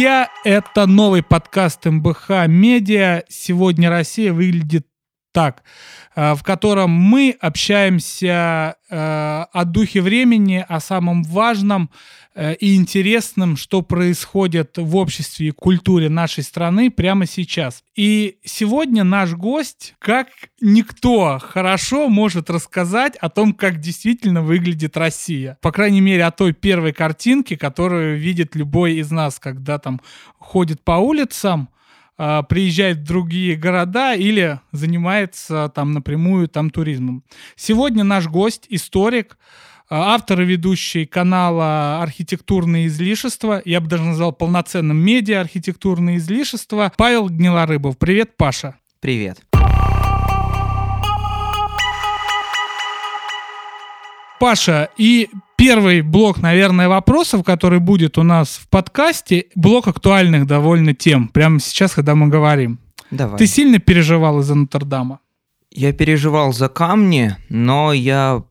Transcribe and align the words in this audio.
Друзья! 0.00 0.30
Это 0.44 0.86
новый 0.86 1.22
подкаст 1.22 1.84
МБХ 1.84 2.46
Медиа. 2.46 3.24
Сегодня 3.28 3.90
Россия 3.90 4.32
выглядит 4.32 4.86
так, 5.32 5.62
э, 6.16 6.34
в 6.34 6.42
котором 6.42 6.90
мы 6.90 7.36
общаемся 7.40 8.76
э, 8.88 8.96
о 9.52 9.64
духе 9.64 10.00
времени, 10.00 10.64
о 10.68 10.80
самом 10.80 11.22
важном 11.22 11.90
э, 12.34 12.54
и 12.54 12.74
интересном, 12.74 13.56
что 13.56 13.82
происходит 13.82 14.76
в 14.76 14.96
обществе 14.96 15.48
и 15.48 15.50
культуре 15.52 16.08
нашей 16.08 16.42
страны 16.42 16.90
прямо 16.90 17.26
сейчас. 17.26 17.84
И 17.94 18.38
сегодня 18.44 19.04
наш 19.04 19.34
гость, 19.34 19.94
как 19.98 20.28
никто, 20.60 21.38
хорошо 21.40 22.08
может 22.08 22.50
рассказать 22.50 23.16
о 23.16 23.28
том, 23.28 23.52
как 23.52 23.78
действительно 23.78 24.42
выглядит 24.42 24.96
Россия. 24.96 25.58
По 25.60 25.70
крайней 25.70 26.00
мере, 26.00 26.24
о 26.24 26.30
той 26.32 26.52
первой 26.52 26.92
картинке, 26.92 27.56
которую 27.56 28.18
видит 28.18 28.56
любой 28.56 28.94
из 28.94 29.10
нас, 29.10 29.38
когда 29.38 29.78
там 29.78 30.00
ходит 30.38 30.82
по 30.82 30.92
улицам, 30.92 31.68
а, 32.22 32.42
приезжает 32.42 32.98
в 32.98 33.04
другие 33.04 33.56
города 33.56 34.14
или 34.14 34.60
занимается 34.72 35.72
там 35.74 35.92
напрямую 35.92 36.48
там 36.48 36.68
туризмом. 36.68 37.24
Сегодня 37.56 38.04
наш 38.04 38.26
гость, 38.26 38.66
историк, 38.68 39.38
а, 39.88 40.14
автор 40.14 40.42
и 40.42 40.44
ведущий 40.44 41.06
канала 41.06 42.02
«Архитектурные 42.02 42.88
излишества», 42.88 43.62
я 43.64 43.80
бы 43.80 43.88
даже 43.88 44.04
назвал 44.04 44.32
полноценным 44.32 44.98
медиа 44.98 45.40
«Архитектурные 45.40 46.18
излишества», 46.18 46.92
Павел 46.98 47.30
Гнилорыбов. 47.30 47.96
Привет, 47.96 48.36
Паша. 48.36 48.76
Привет. 49.00 49.40
Паша, 54.38 54.90
и 54.98 55.30
первый 55.60 56.00
блок, 56.00 56.40
наверное, 56.40 56.88
вопросов, 56.88 57.44
который 57.44 57.80
будет 57.80 58.16
у 58.16 58.22
нас 58.22 58.56
в 58.56 58.68
подкасте, 58.68 59.46
блок 59.54 59.88
актуальных 59.88 60.46
довольно 60.46 60.94
тем, 60.94 61.28
прямо 61.28 61.60
сейчас, 61.60 61.92
когда 61.92 62.14
мы 62.14 62.28
говорим. 62.28 62.78
Давай. 63.10 63.38
Ты 63.38 63.46
сильно 63.46 63.78
переживал 63.78 64.40
из-за 64.40 64.54
Нотр-Дама? 64.54 65.20
Я 65.70 65.92
переживал 65.92 66.54
за 66.54 66.68
камни, 66.68 67.36
но 67.50 67.92
я 67.92 68.42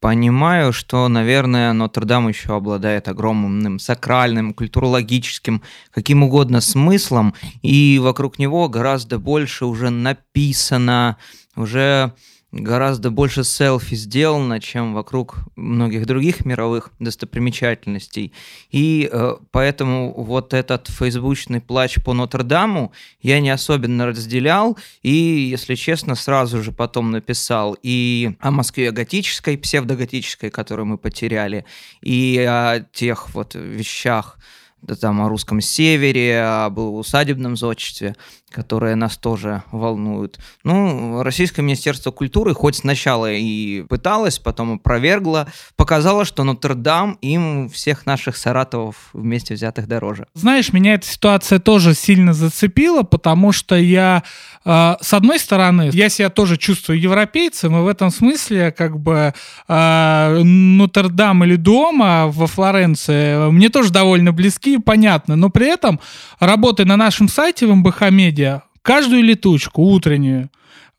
понимаю, 0.00 0.72
что, 0.72 1.06
наверное, 1.08 1.74
Нотр-Дам 1.74 2.28
еще 2.28 2.56
обладает 2.56 3.08
огромным 3.08 3.78
сакральным, 3.78 4.54
культурологическим, 4.54 5.60
каким 5.90 6.22
угодно 6.22 6.62
смыслом, 6.62 7.34
и 7.60 8.00
вокруг 8.02 8.38
него 8.38 8.70
гораздо 8.70 9.18
больше 9.18 9.66
уже 9.66 9.90
написано, 9.90 11.18
уже 11.56 12.14
гораздо 12.54 13.10
больше 13.10 13.42
селфи 13.42 13.94
сделано, 13.96 14.60
чем 14.60 14.94
вокруг 14.94 15.38
многих 15.56 16.06
других 16.06 16.44
мировых 16.44 16.92
достопримечательностей. 17.00 18.32
И 18.70 19.08
э, 19.10 19.34
поэтому 19.50 20.14
вот 20.16 20.54
этот 20.54 20.88
фейсбучный 20.88 21.60
плач 21.60 21.96
по 22.04 22.12
Нотр-Даму 22.12 22.92
я 23.20 23.40
не 23.40 23.50
особенно 23.50 24.06
разделял. 24.06 24.78
И, 25.02 25.10
если 25.10 25.74
честно, 25.74 26.14
сразу 26.14 26.62
же 26.62 26.70
потом 26.70 27.10
написал 27.10 27.76
и 27.82 28.36
о 28.38 28.50
Москве 28.52 28.92
готической, 28.92 29.58
псевдоготической, 29.58 30.50
которую 30.50 30.86
мы 30.86 30.98
потеряли, 30.98 31.64
и 32.02 32.38
о 32.48 32.80
тех 32.92 33.34
вот 33.34 33.54
вещах, 33.56 34.38
да, 34.84 34.94
там 34.94 35.22
о 35.22 35.28
русском 35.28 35.60
севере, 35.60 36.42
об 36.42 36.78
усадебном 36.78 37.56
зодчестве 37.56 38.14
которые 38.54 38.94
нас 38.94 39.16
тоже 39.16 39.62
волнуют. 39.72 40.38
Ну, 40.62 41.22
Российское 41.22 41.62
Министерство 41.62 42.10
культуры 42.12 42.54
хоть 42.54 42.76
сначала 42.76 43.32
и 43.32 43.82
пыталось, 43.82 44.38
потом 44.38 44.74
опровергло, 44.74 45.48
показало, 45.76 46.24
что 46.24 46.44
Нотр-Дам 46.44 47.18
им 47.20 47.68
всех 47.68 48.06
наших 48.06 48.36
Саратовов 48.36 48.96
вместе 49.12 49.54
взятых 49.54 49.88
дороже. 49.88 50.26
Знаешь, 50.34 50.72
меня 50.72 50.94
эта 50.94 51.06
ситуация 51.06 51.58
тоже 51.58 51.94
сильно 51.94 52.32
зацепила, 52.32 53.02
потому 53.02 53.50
что 53.52 53.74
я, 53.74 54.22
э, 54.64 54.94
с 55.00 55.12
одной 55.12 55.38
стороны, 55.38 55.90
я 55.92 56.08
себя 56.08 56.30
тоже 56.30 56.56
чувствую 56.56 57.00
европейцем, 57.00 57.76
и 57.76 57.80
в 57.80 57.88
этом 57.88 58.10
смысле 58.10 58.70
как 58.70 58.98
бы 58.98 59.34
э, 59.68 60.42
Нотр-Дам 60.42 61.44
или 61.44 61.56
Дома 61.56 62.26
во 62.28 62.46
Флоренции 62.46 63.50
мне 63.50 63.68
тоже 63.68 63.90
довольно 63.90 64.32
близки 64.32 64.74
и 64.74 64.78
понятны, 64.78 65.34
но 65.34 65.50
при 65.50 65.66
этом, 65.66 65.98
работая 66.38 66.86
на 66.86 66.96
нашем 66.96 67.28
сайте 67.28 67.66
в 67.66 67.74
МБХ 67.74 68.10
Медиа, 68.10 68.43
каждую 68.82 69.22
летучку 69.22 69.82
утреннюю 69.82 70.50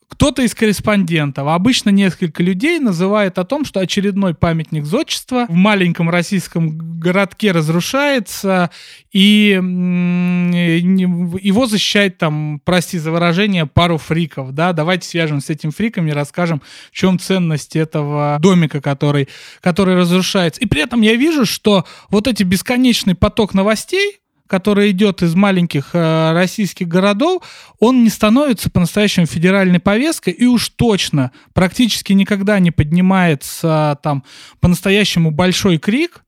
кто-то 0.08 0.44
из 0.44 0.56
корреспондентов, 0.56 1.48
обычно 1.48 1.90
несколько 1.90 2.42
людей, 2.44 2.80
называет 2.80 3.38
о 3.38 3.44
том, 3.44 3.66
что 3.66 3.80
очередной 3.80 4.34
памятник 4.34 4.86
зодчества 4.86 5.46
в 5.50 5.54
маленьком 5.54 6.10
российском 6.10 7.00
городке 7.00 7.52
разрушается, 7.52 8.70
и 9.12 9.60
его 11.42 11.66
защищает 11.66 12.18
там, 12.18 12.62
прости 12.64 12.98
за 12.98 13.12
выражение, 13.12 13.66
пару 13.66 13.98
фриков, 13.98 14.54
да, 14.54 14.74
давайте 14.74 15.08
свяжем 15.08 15.42
с 15.42 15.50
этим 15.50 15.72
фриком 15.72 16.08
и 16.08 16.12
расскажем, 16.12 16.62
в 16.92 16.96
чем 16.96 17.20
ценность 17.20 17.76
этого 17.76 18.38
домика, 18.40 18.82
который, 18.82 19.28
который 19.60 19.96
разрушается. 19.96 20.62
И 20.62 20.66
при 20.66 20.82
этом 20.82 21.02
я 21.02 21.16
вижу, 21.16 21.46
что 21.46 21.86
вот 22.10 22.28
эти 22.28 22.44
бесконечный 22.44 23.16
поток 23.16 23.54
новостей, 23.54 24.20
который 24.48 24.92
идет 24.92 25.22
из 25.22 25.36
маленьких 25.36 25.90
э, 25.94 26.34
российских 26.34 26.88
городов, 26.88 27.44
он 27.80 28.04
не 28.04 28.10
становится 28.10 28.70
по-настоящему 28.70 29.26
федеральной 29.26 29.80
повесткой 29.80 30.34
и 30.34 30.46
уж 30.46 30.70
точно 30.70 31.32
практически 31.54 32.14
никогда 32.14 32.60
не 32.60 32.72
поднимается 32.72 33.98
там 34.04 34.24
по-настоящему 34.60 35.32
большой 35.32 35.78
крик 35.78 36.24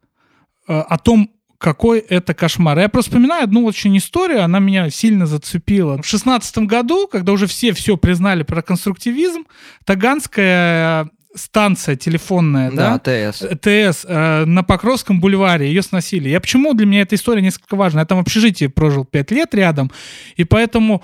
э, 0.68 0.80
о 0.80 0.98
том, 0.98 1.30
какой 1.58 2.00
это 2.00 2.34
кошмар. 2.34 2.78
Я 2.78 2.90
просто 2.90 3.12
вспоминаю 3.12 3.44
одну 3.44 3.66
очень 3.66 3.98
историю, 3.98 4.44
она 4.44 4.60
меня 4.60 4.90
сильно 4.90 5.26
зацепила. 5.26 6.02
В 6.02 6.06
шестнадцатом 6.06 6.68
году, 6.68 7.08
когда 7.08 7.32
уже 7.32 7.48
все 7.48 7.74
все 7.74 7.98
признали 7.98 8.44
про 8.44 8.62
конструктивизм, 8.62 9.46
Таганская 9.84 11.10
станция 11.38 11.96
телефонная, 11.96 12.72
да? 12.72 13.00
Да, 13.04 13.32
ТС. 13.32 13.40
ТС 13.40 14.06
э, 14.08 14.46
на 14.46 14.64
Покровском 14.64 15.20
бульваре, 15.20 15.68
ее 15.68 15.82
сносили. 15.82 16.30
Я 16.30 16.42
почему 16.42 16.74
для 16.74 16.86
меня 16.86 17.02
эта 17.02 17.16
история 17.16 17.42
несколько 17.42 17.76
важна? 17.76 18.02
Я 18.02 18.06
там 18.06 18.18
в 18.18 18.22
общежитии 18.22 18.68
прожил 18.68 19.06
5 19.06 19.32
лет 19.32 19.54
рядом, 19.54 19.92
и 20.36 20.44
поэтому 20.44 21.04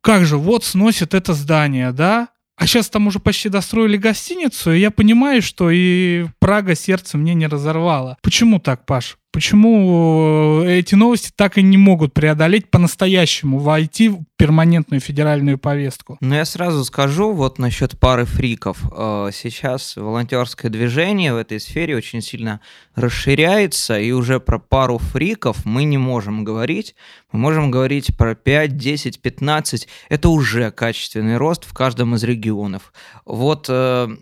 как 0.00 0.26
же, 0.26 0.36
вот 0.36 0.64
сносят 0.64 1.14
это 1.14 1.32
здание, 1.32 1.90
да? 1.90 2.28
А 2.56 2.66
сейчас 2.66 2.88
там 2.88 3.06
уже 3.06 3.18
почти 3.18 3.48
достроили 3.48 3.96
гостиницу, 3.96 4.72
и 4.72 4.78
я 4.78 4.90
понимаю, 4.90 5.42
что 5.42 5.70
и 5.70 6.26
Прага 6.38 6.74
сердце 6.74 7.18
мне 7.18 7.34
не 7.34 7.46
разорвало. 7.46 8.18
Почему 8.22 8.60
так, 8.60 8.86
Паш? 8.86 9.16
Почему 9.34 10.62
э, 10.62 10.78
эти 10.78 10.94
новости 10.94 11.32
так 11.34 11.58
и 11.58 11.62
не 11.62 11.76
могут 11.76 12.14
преодолеть 12.14 12.70
по-настоящему, 12.70 13.58
войти 13.58 14.08
в 14.08 14.20
перманентную 14.36 15.00
федеральную 15.00 15.58
повестку? 15.58 16.16
Ну, 16.20 16.36
я 16.36 16.44
сразу 16.44 16.84
скажу 16.84 17.32
вот 17.32 17.58
насчет 17.58 17.98
пары 17.98 18.26
фриков. 18.26 18.78
Э, 18.96 19.30
сейчас 19.32 19.96
волонтерское 19.96 20.70
движение 20.70 21.34
в 21.34 21.36
этой 21.36 21.58
сфере 21.58 21.96
очень 21.96 22.22
сильно 22.22 22.60
расширяется, 22.94 23.98
и 23.98 24.12
уже 24.12 24.38
про 24.38 24.60
пару 24.60 24.98
фриков 24.98 25.64
мы 25.64 25.82
не 25.82 25.98
можем 25.98 26.44
говорить. 26.44 26.94
Мы 27.32 27.40
можем 27.40 27.72
говорить 27.72 28.16
про 28.16 28.36
5, 28.36 28.76
10, 28.76 29.20
15. 29.20 29.88
Это 30.10 30.28
уже 30.28 30.70
качественный 30.70 31.38
рост 31.38 31.64
в 31.64 31.74
каждом 31.74 32.14
из 32.14 32.22
регионов. 32.22 32.92
Вот 33.24 33.66
э, 33.68 34.16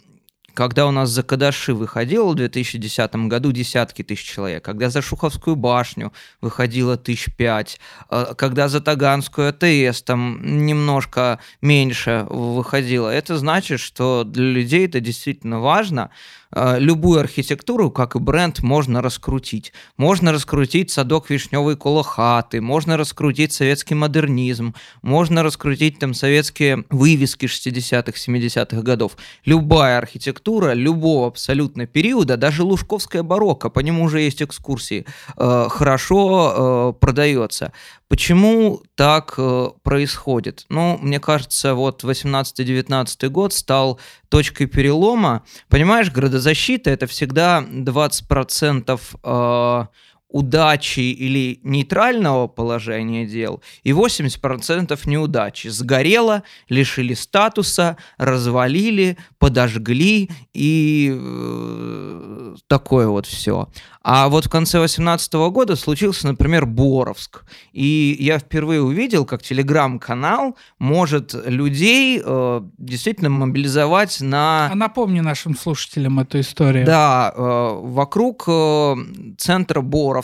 когда 0.55 0.87
у 0.87 0.91
нас 0.91 1.11
за 1.11 1.23
Кадаши 1.23 1.75
выходило 1.75 2.31
в 2.31 2.35
2010 2.35 3.15
году 3.29 3.53
десятки 3.53 4.03
тысяч 4.03 4.25
человек, 4.25 4.65
когда 4.65 4.91
за 4.91 5.03
Шуховскую 5.03 5.57
башню 5.57 6.13
выходило 6.41 6.97
тысяч 6.97 7.35
пять, 7.37 7.81
э, 8.11 8.35
когда 8.37 8.69
за 8.69 8.81
Таганскую 8.81 9.49
АТС 9.49 10.03
там 10.03 10.41
немножко 10.67 11.39
меньше 11.61 12.27
выходило, 12.29 13.09
это 13.09 13.39
значит, 13.39 13.81
что 13.81 14.25
для 14.25 14.45
людей 14.45 14.87
это 14.87 15.01
действительно 15.01 15.61
важно, 15.61 16.11
любую 16.55 17.21
архитектуру, 17.21 17.91
как 17.91 18.15
и 18.17 18.19
бренд, 18.19 18.63
можно 18.63 19.01
раскрутить. 19.01 19.73
Можно 19.97 20.33
раскрутить 20.33 20.91
садок 20.91 21.31
вишневой 21.31 21.77
колохаты, 21.77 22.61
можно 22.61 22.97
раскрутить 22.97 23.53
советский 23.53 23.95
модернизм, 23.95 24.75
можно 25.03 25.43
раскрутить 25.43 25.99
там 25.99 26.15
советские 26.15 26.85
вывески 26.91 27.47
60-х, 27.47 28.13
70-х 28.13 28.83
годов. 28.83 29.17
Любая 29.45 29.99
архитектура 29.99 30.73
любого 30.75 31.29
абсолютно 31.29 31.87
периода, 31.87 32.37
даже 32.37 32.63
лужковская 32.63 33.23
барокко, 33.23 33.71
по 33.71 33.81
нему 33.81 34.05
уже 34.05 34.21
есть 34.21 34.43
экскурсии, 34.43 35.07
э, 35.37 35.67
хорошо 35.71 36.93
э, 36.97 37.01
продается. 37.01 37.73
Почему 38.09 38.83
так 38.95 39.35
э, 39.39 39.69
происходит? 39.83 40.67
Ну, 40.69 40.99
мне 40.99 41.19
кажется, 41.19 41.75
вот 41.75 42.05
18-19 42.05 43.29
год 43.29 43.55
стал 43.55 43.99
точкой 44.33 44.65
перелома. 44.65 45.45
Понимаешь, 45.69 46.11
градозащита 46.11 46.89
это 46.89 47.07
всегда 47.07 47.63
20% 47.63 49.01
э, 49.23 49.87
удачи 50.33 51.01
или 51.01 51.61
нейтрального 51.63 52.49
положения 52.49 53.27
дел 53.27 53.63
и 53.85 53.91
80% 53.91 54.99
неудачи. 55.05 55.69
Сгорело, 55.69 56.43
лишили 56.69 57.15
статуса, 57.15 57.97
развалили, 58.17 59.19
подожгли 59.39 60.31
и 60.55 61.13
э, 61.15 62.55
такое 62.67 63.09
вот 63.09 63.27
все. 63.27 63.69
А 64.03 64.29
вот 64.29 64.47
в 64.47 64.51
конце 64.51 64.79
2018 64.79 65.33
года 65.35 65.77
случился, 65.77 66.27
например, 66.27 66.67
Боровск. 66.67 67.45
И 67.73 68.17
я 68.19 68.39
впервые 68.39 68.83
увидел, 68.83 69.25
как 69.25 69.43
телеграм-канал 69.43 70.57
может 70.79 71.35
людей 71.47 72.21
э, 72.25 72.61
действительно 72.79 73.31
мобилизовать 73.31 74.21
на... 74.21 74.69
А 74.73 74.75
напомни 74.75 75.21
нашим 75.21 75.57
слушателям 75.57 76.19
эту 76.19 76.41
историю. 76.41 76.85
Да, 76.85 77.33
э, 77.35 77.81
вокруг 77.83 78.45
э, 78.49 78.97
центра 79.39 79.81
Боровска, 79.81 80.22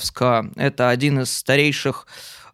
это 0.57 0.91
один 0.91 1.21
из 1.21 1.37
старейших 1.37 2.07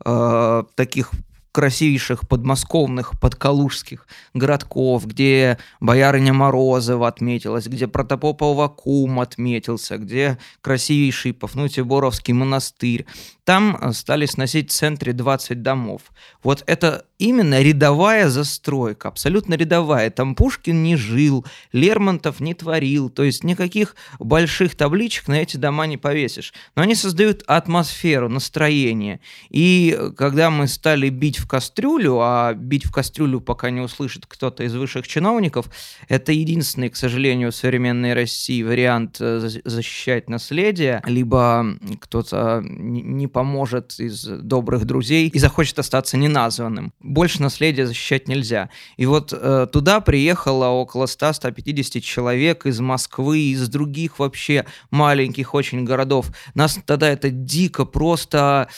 э, 0.05 0.64
таких 0.75 1.11
красивейших 1.55 2.26
подмосковных, 2.29 3.12
подкалужских 3.20 4.08
городков, 4.35 5.06
где 5.06 5.56
боярыня 5.79 6.32
Морозова 6.32 7.06
отметилась, 7.06 7.69
где 7.69 7.87
протопопова 7.87 8.67
кум 8.67 9.20
отметился, 9.20 9.96
где 9.99 10.37
красивейший 10.62 11.32
Пафнутий-Боровский 11.32 12.35
монастырь. 12.35 13.06
Там 13.44 13.76
э, 13.81 13.93
стали 13.93 14.26
сносить 14.26 14.70
в 14.70 14.75
центре 14.75 15.12
20 15.12 15.62
домов. 15.62 16.02
Вот 16.43 16.64
это 16.67 17.05
именно 17.19 17.62
рядовая 17.62 18.29
застройка, 18.29 19.08
абсолютно 19.08 19.55
рядовая. 19.55 20.11
Там 20.11 20.35
Пушкин 20.35 20.82
не 20.82 20.96
жил, 20.96 21.44
Лермонтов 21.73 22.41
не 22.41 22.55
творил, 22.55 23.11
то 23.11 23.23
есть 23.23 23.44
никаких 23.44 23.96
больших 24.19 24.75
табличек 24.75 25.29
на 25.29 25.41
эти 25.41 25.56
дома 25.56 25.87
не 25.87 25.96
повесишь. 25.96 26.52
Но 26.75 26.82
они 26.82 26.94
создают 26.94 27.43
атмосферу, 27.46 28.29
настроение. 28.29 29.20
И 29.50 29.94
э, 29.96 30.11
когда 30.17 30.50
мы 30.50 30.67
стали 30.67 31.11
бить 31.11 31.38
в 31.38 31.46
кастрюлю, 31.46 32.20
а 32.20 32.55
бить 32.55 32.87
в 32.87 32.93
кастрюлю 32.93 33.41
пока 33.41 33.69
не 33.70 33.81
услышит 33.81 34.25
кто-то 34.26 34.64
из 34.64 34.75
высших 34.75 35.06
чиновников, 35.06 35.67
это 36.08 36.32
единственный, 36.32 36.88
к 36.88 36.96
сожалению, 36.96 37.52
в 37.52 37.55
современной 37.55 38.14
России 38.14 38.62
вариант 38.62 39.19
э, 39.20 39.38
защищать 39.64 40.31
наследие, 40.31 41.02
либо 41.05 41.67
кто-то 42.00 42.62
не 42.64 43.29
поможет 43.34 43.98
из 43.98 44.25
добрых 44.25 44.86
друзей 44.86 45.28
и 45.28 45.38
захочет 45.38 45.78
остаться 45.78 46.16
неназванным. 46.16 46.92
Больше 47.00 47.42
наследия 47.42 47.86
защищать 47.86 48.28
нельзя. 48.28 48.70
И 48.96 49.06
вот 49.06 49.32
э, 49.32 49.66
туда 49.70 50.00
приехало 50.00 50.69
около 50.69 51.04
100-150 51.06 52.00
человек 52.00 52.64
из 52.64 52.81
Москвы, 52.81 53.40
из 53.40 53.69
других 53.69 54.20
вообще 54.20 54.64
маленьких 54.90 55.52
очень 55.52 55.84
городов. 55.84 56.31
Нас 56.54 56.78
тогда 56.86 57.08
это 57.08 57.31
дико 57.31 57.84
просто, 57.84 58.69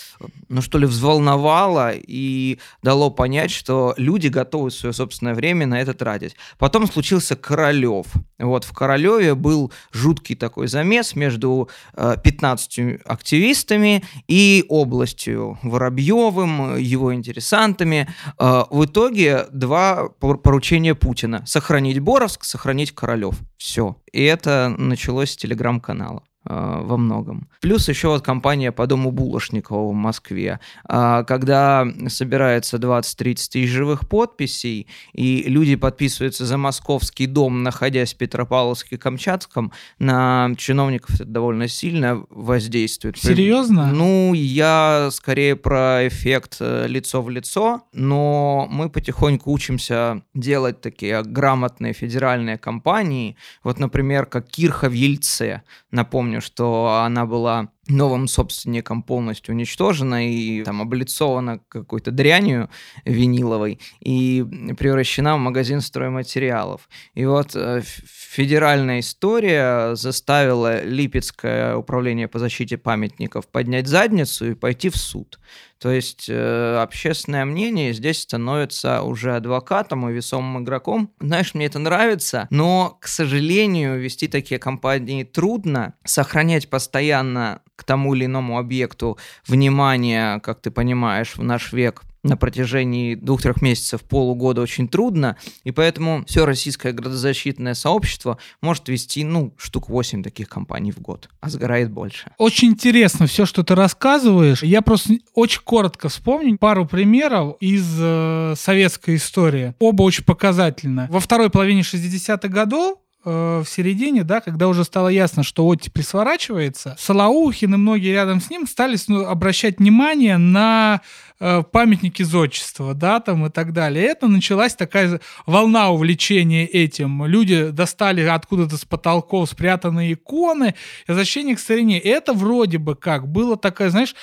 ну 0.49 0.63
что 0.63 0.79
ли, 0.79 0.87
взволновало 0.87 1.93
и 1.95 2.59
дало 2.83 3.11
понять, 3.11 3.51
что 3.51 3.95
люди 3.99 4.29
готовы 4.29 4.71
свое 4.71 4.95
собственное 4.95 5.35
время 5.35 5.67
на 5.67 5.81
это 5.81 5.93
тратить. 5.93 6.35
Потом 6.59 6.87
случился 6.87 7.37
Королев. 7.37 8.07
Вот 8.39 8.65
в 8.65 8.73
Королеве 8.73 9.35
был 9.35 9.71
жуткий 9.93 10.35
такой 10.35 10.69
замес 10.69 11.15
между 11.15 11.69
э, 11.95 12.17
15 12.25 13.03
активистами 13.05 14.03
и 14.29 14.46
областью 14.69 15.59
Воробьевым, 15.63 16.77
его 16.77 17.15
интересантами. 17.15 18.09
А, 18.39 18.67
в 18.71 18.85
итоге 18.85 19.47
два 19.53 20.09
поручения 20.09 20.95
Путина. 20.95 21.43
Сохранить 21.47 22.01
Боровск, 22.01 22.45
сохранить 22.45 22.93
Королев. 22.93 23.37
Все. 23.57 23.97
И 24.13 24.23
это 24.23 24.75
началось 24.77 25.31
с 25.31 25.37
телеграм-канала. 25.37 26.23
Э, 26.49 26.81
во 26.83 26.97
многом. 26.97 27.49
Плюс 27.61 27.89
еще 27.89 28.09
вот 28.09 28.23
компания 28.23 28.71
по 28.71 28.87
дому 28.87 29.11
Булошникова 29.11 29.91
в 29.91 29.95
Москве. 29.95 30.61
А, 30.85 31.25
когда 31.25 31.85
собирается 32.07 32.77
20-30 32.77 33.35
тысяч 33.35 33.69
живых 33.69 34.09
подписей, 34.09 34.87
и 35.13 35.43
люди 35.49 35.75
подписываются 35.75 36.47
за 36.47 36.57
московский 36.57 37.27
дом, 37.27 37.65
находясь 37.65 38.15
в 38.15 38.19
Петропавловске-Камчатском, 38.19 39.73
на 39.99 40.51
чиновников 40.57 41.17
это 41.17 41.25
довольно 41.25 41.67
сильно 41.67 42.25
воздействует. 42.31 43.19
Серьезно? 43.19 43.91
Ну, 43.93 44.33
я 44.33 45.09
скорее 45.11 45.57
про 45.57 46.07
эффект 46.07 46.59
э, 46.61 46.87
лицо 46.87 47.23
в 47.23 47.31
лицо, 47.31 47.83
но 47.93 48.69
мы 48.71 48.89
потихоньку 48.89 49.51
учимся 49.51 50.23
делать 50.33 50.81
такие 50.81 51.23
грамотные 51.25 51.93
федеральные 51.93 52.57
компании. 52.57 53.37
Вот, 53.65 53.81
например, 53.81 54.27
как 54.27 54.49
Кирха 54.49 54.89
в 54.89 54.93
Ельце. 54.93 55.63
Напомню, 55.91 56.36
помню, 56.37 56.41
что 56.43 57.03
она 57.05 57.27
была 57.27 57.69
новым 57.89 58.29
собственником 58.29 59.03
полностью 59.03 59.55
уничтожена 59.55 60.29
и 60.29 60.63
там 60.65 60.83
облицована 60.83 61.61
какой-то 61.69 62.11
дрянью 62.11 62.69
виниловой 63.05 63.81
и 64.01 64.45
превращена 64.79 65.37
в 65.37 65.41
магазин 65.41 65.81
стройматериалов. 65.81 66.89
И 67.15 67.25
вот 67.25 67.55
э, 67.55 67.83
федеральная 67.83 69.01
история 69.01 69.95
заставила 69.95 70.83
Липецкое 70.85 71.77
управление 71.77 72.29
по 72.29 72.39
защите 72.39 72.77
памятников 72.77 73.47
поднять 73.49 73.87
задницу 73.87 74.51
и 74.51 74.55
пойти 74.55 74.89
в 74.89 74.97
суд. 74.97 75.39
То 75.79 75.91
есть 75.91 76.27
э, 76.29 76.79
общественное 76.81 77.45
мнение 77.45 77.93
здесь 77.93 78.23
становится 78.23 79.03
уже 79.03 79.37
адвокатом 79.37 80.09
и 80.09 80.13
весомым 80.13 80.65
игроком. 80.65 81.13
Знаешь, 81.21 81.55
мне 81.55 81.67
это 81.67 81.79
нравится, 81.79 82.47
но, 82.51 82.97
к 83.01 83.07
сожалению, 83.07 84.01
вести 84.01 84.27
такие 84.27 84.59
компании 84.59 85.25
трудно. 85.25 85.95
Сохранять 86.05 86.71
постоянно 86.71 87.61
к 87.77 87.85
тому 87.85 88.15
или 88.15 88.25
иному 88.25 88.59
объекту 88.59 89.19
внимание, 89.47 90.41
как 90.41 90.61
ты 90.61 90.71
понимаешь, 90.71 91.37
в 91.37 91.43
наш 91.43 91.73
век 91.73 92.03
на 92.27 92.37
протяжении 92.37 93.15
двух-трех 93.15 93.63
месяцев, 93.63 94.03
полугода 94.03 94.61
очень 94.61 94.89
трудно, 94.89 95.37
и 95.65 95.71
поэтому 95.71 96.25
все 96.27 96.45
российское 96.45 96.93
градозащитное 96.93 97.75
сообщество 97.75 98.39
может 98.61 98.89
вести, 98.89 99.25
ну, 99.25 99.55
штук 99.57 99.89
8 99.89 100.23
таких 100.23 100.49
компаний 100.49 100.93
в 100.93 101.01
год, 101.01 101.29
а 101.41 101.49
сгорает 101.49 101.91
больше. 101.91 102.33
Очень 102.39 102.71
интересно 102.71 103.27
все, 103.27 103.47
что 103.47 103.63
ты 103.63 103.75
рассказываешь. 103.75 104.63
Я 104.63 104.83
просто 104.83 105.15
очень 105.35 105.63
коротко 105.63 106.09
вспомню 106.09 106.59
пару 106.59 106.87
примеров 106.87 107.57
из 107.61 107.87
э, 108.01 108.55
советской 108.57 109.17
истории. 109.17 109.75
Оба 109.79 110.03
очень 110.03 110.25
показательны. 110.25 111.07
Во 111.11 111.21
второй 111.21 111.51
половине 111.51 111.83
60-х 111.83 112.49
годов 112.49 112.99
Э, 113.29 113.65
в 113.65 113.69
середине, 113.69 114.23
да, 114.23 114.41
когда 114.41 114.69
уже 114.69 114.85
стало 114.85 115.09
ясно, 115.09 115.43
что 115.43 115.67
оттепель 115.67 116.05
сворачивается, 116.05 116.95
Салаухин 116.97 117.75
и 117.75 117.77
многие 117.77 118.13
рядом 118.13 118.41
с 118.41 118.51
ним 118.51 118.69
стали 118.69 118.97
ну, 119.09 119.27
обращать 119.27 119.81
внимание 119.81 120.37
на 120.37 121.01
э, 121.41 121.65
памятники 121.65 122.23
зодчества, 122.23 122.95
да, 122.95 123.19
там 123.19 123.45
и 123.45 123.51
так 123.51 123.73
далее. 123.73 124.05
Это 124.05 124.29
началась 124.29 124.77
такая 124.77 125.21
волна 125.45 125.91
увлечения 125.91 126.67
этим. 126.67 127.27
Люди 127.27 127.71
достали 127.71 128.21
откуда-то 128.21 128.77
с 128.77 128.85
потолков 128.85 129.51
спрятанные 129.51 130.13
иконы, 130.13 130.77
возвращение 131.09 131.57
к 131.57 131.59
старине. 131.59 131.99
Это 131.99 132.33
вроде 132.33 132.79
бы 132.79 132.95
как 132.95 133.27
было 133.27 133.57
такая, 133.57 133.91
знаешь, 133.91 134.15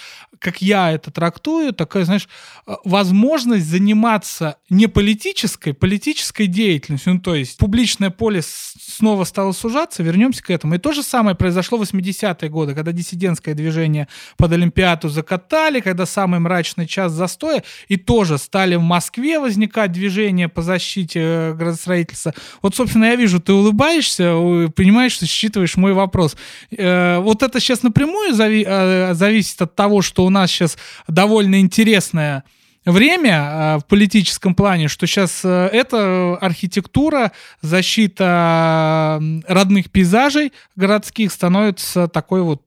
как 0.43 0.61
я 0.61 0.91
это 0.91 1.09
трактую, 1.09 1.73
такая, 1.73 2.03
знаешь, 2.03 2.27
э, 2.67 2.73
возможность 2.83 3.65
заниматься 3.65 4.57
не 4.69 4.87
политической, 4.87 5.73
политической 5.73 6.47
деятельностью, 6.47 7.13
ну, 7.13 7.19
то 7.21 7.33
есть 7.33 7.57
публичное 7.57 8.09
поле 8.09 8.41
снова 8.43 9.23
стало 9.23 9.53
сужаться, 9.53 10.03
вернемся 10.03 10.43
к 10.43 10.49
этому. 10.49 10.75
И 10.75 10.77
то 10.79 10.91
же 10.91 11.01
самое 11.01 11.35
произошло 11.35 11.77
в 11.77 11.83
80-е 11.83 12.49
годы, 12.49 12.75
когда 12.75 12.91
диссидентское 12.91 13.55
движение 13.55 14.09
под 14.37 14.51
Олимпиаду 14.51 15.07
закатали, 15.07 15.79
когда 15.79 16.05
самый 16.05 16.41
мрачный 16.41 16.87
час 16.87 17.13
застоя, 17.13 17.63
и 17.87 17.95
тоже 17.95 18.37
стали 18.37 18.75
в 18.75 18.81
Москве 18.81 19.39
возникать 19.39 19.93
движения 19.93 20.49
по 20.49 20.61
защите 20.61 21.19
э, 21.21 21.53
градостроительства. 21.53 22.33
Вот, 22.61 22.75
собственно, 22.75 23.05
я 23.05 23.15
вижу, 23.15 23.39
ты 23.39 23.53
улыбаешься, 23.53 24.33
понимаешь, 24.75 25.13
что 25.13 25.25
считываешь 25.25 25.77
мой 25.77 25.93
вопрос. 25.93 26.35
Э, 26.71 27.19
вот 27.19 27.43
это 27.43 27.61
сейчас 27.61 27.81
напрямую 27.81 28.33
зависит 28.33 29.61
от 29.61 29.75
того, 29.75 30.01
что 30.01 30.25
у 30.25 30.32
нас 30.33 30.51
сейчас 30.51 30.77
довольно 31.07 31.61
интересная 31.61 32.43
время 32.85 33.39
а, 33.41 33.79
в 33.79 33.85
политическом 33.85 34.55
плане, 34.55 34.87
что 34.89 35.07
сейчас 35.07 35.41
э, 35.45 35.69
эта 35.71 36.35
архитектура, 36.35 37.31
защита 37.61 39.21
родных 39.47 39.89
пейзажей 39.89 40.51
городских 40.75 41.31
становится 41.31 42.07
такой 42.07 42.41
вот 42.41 42.61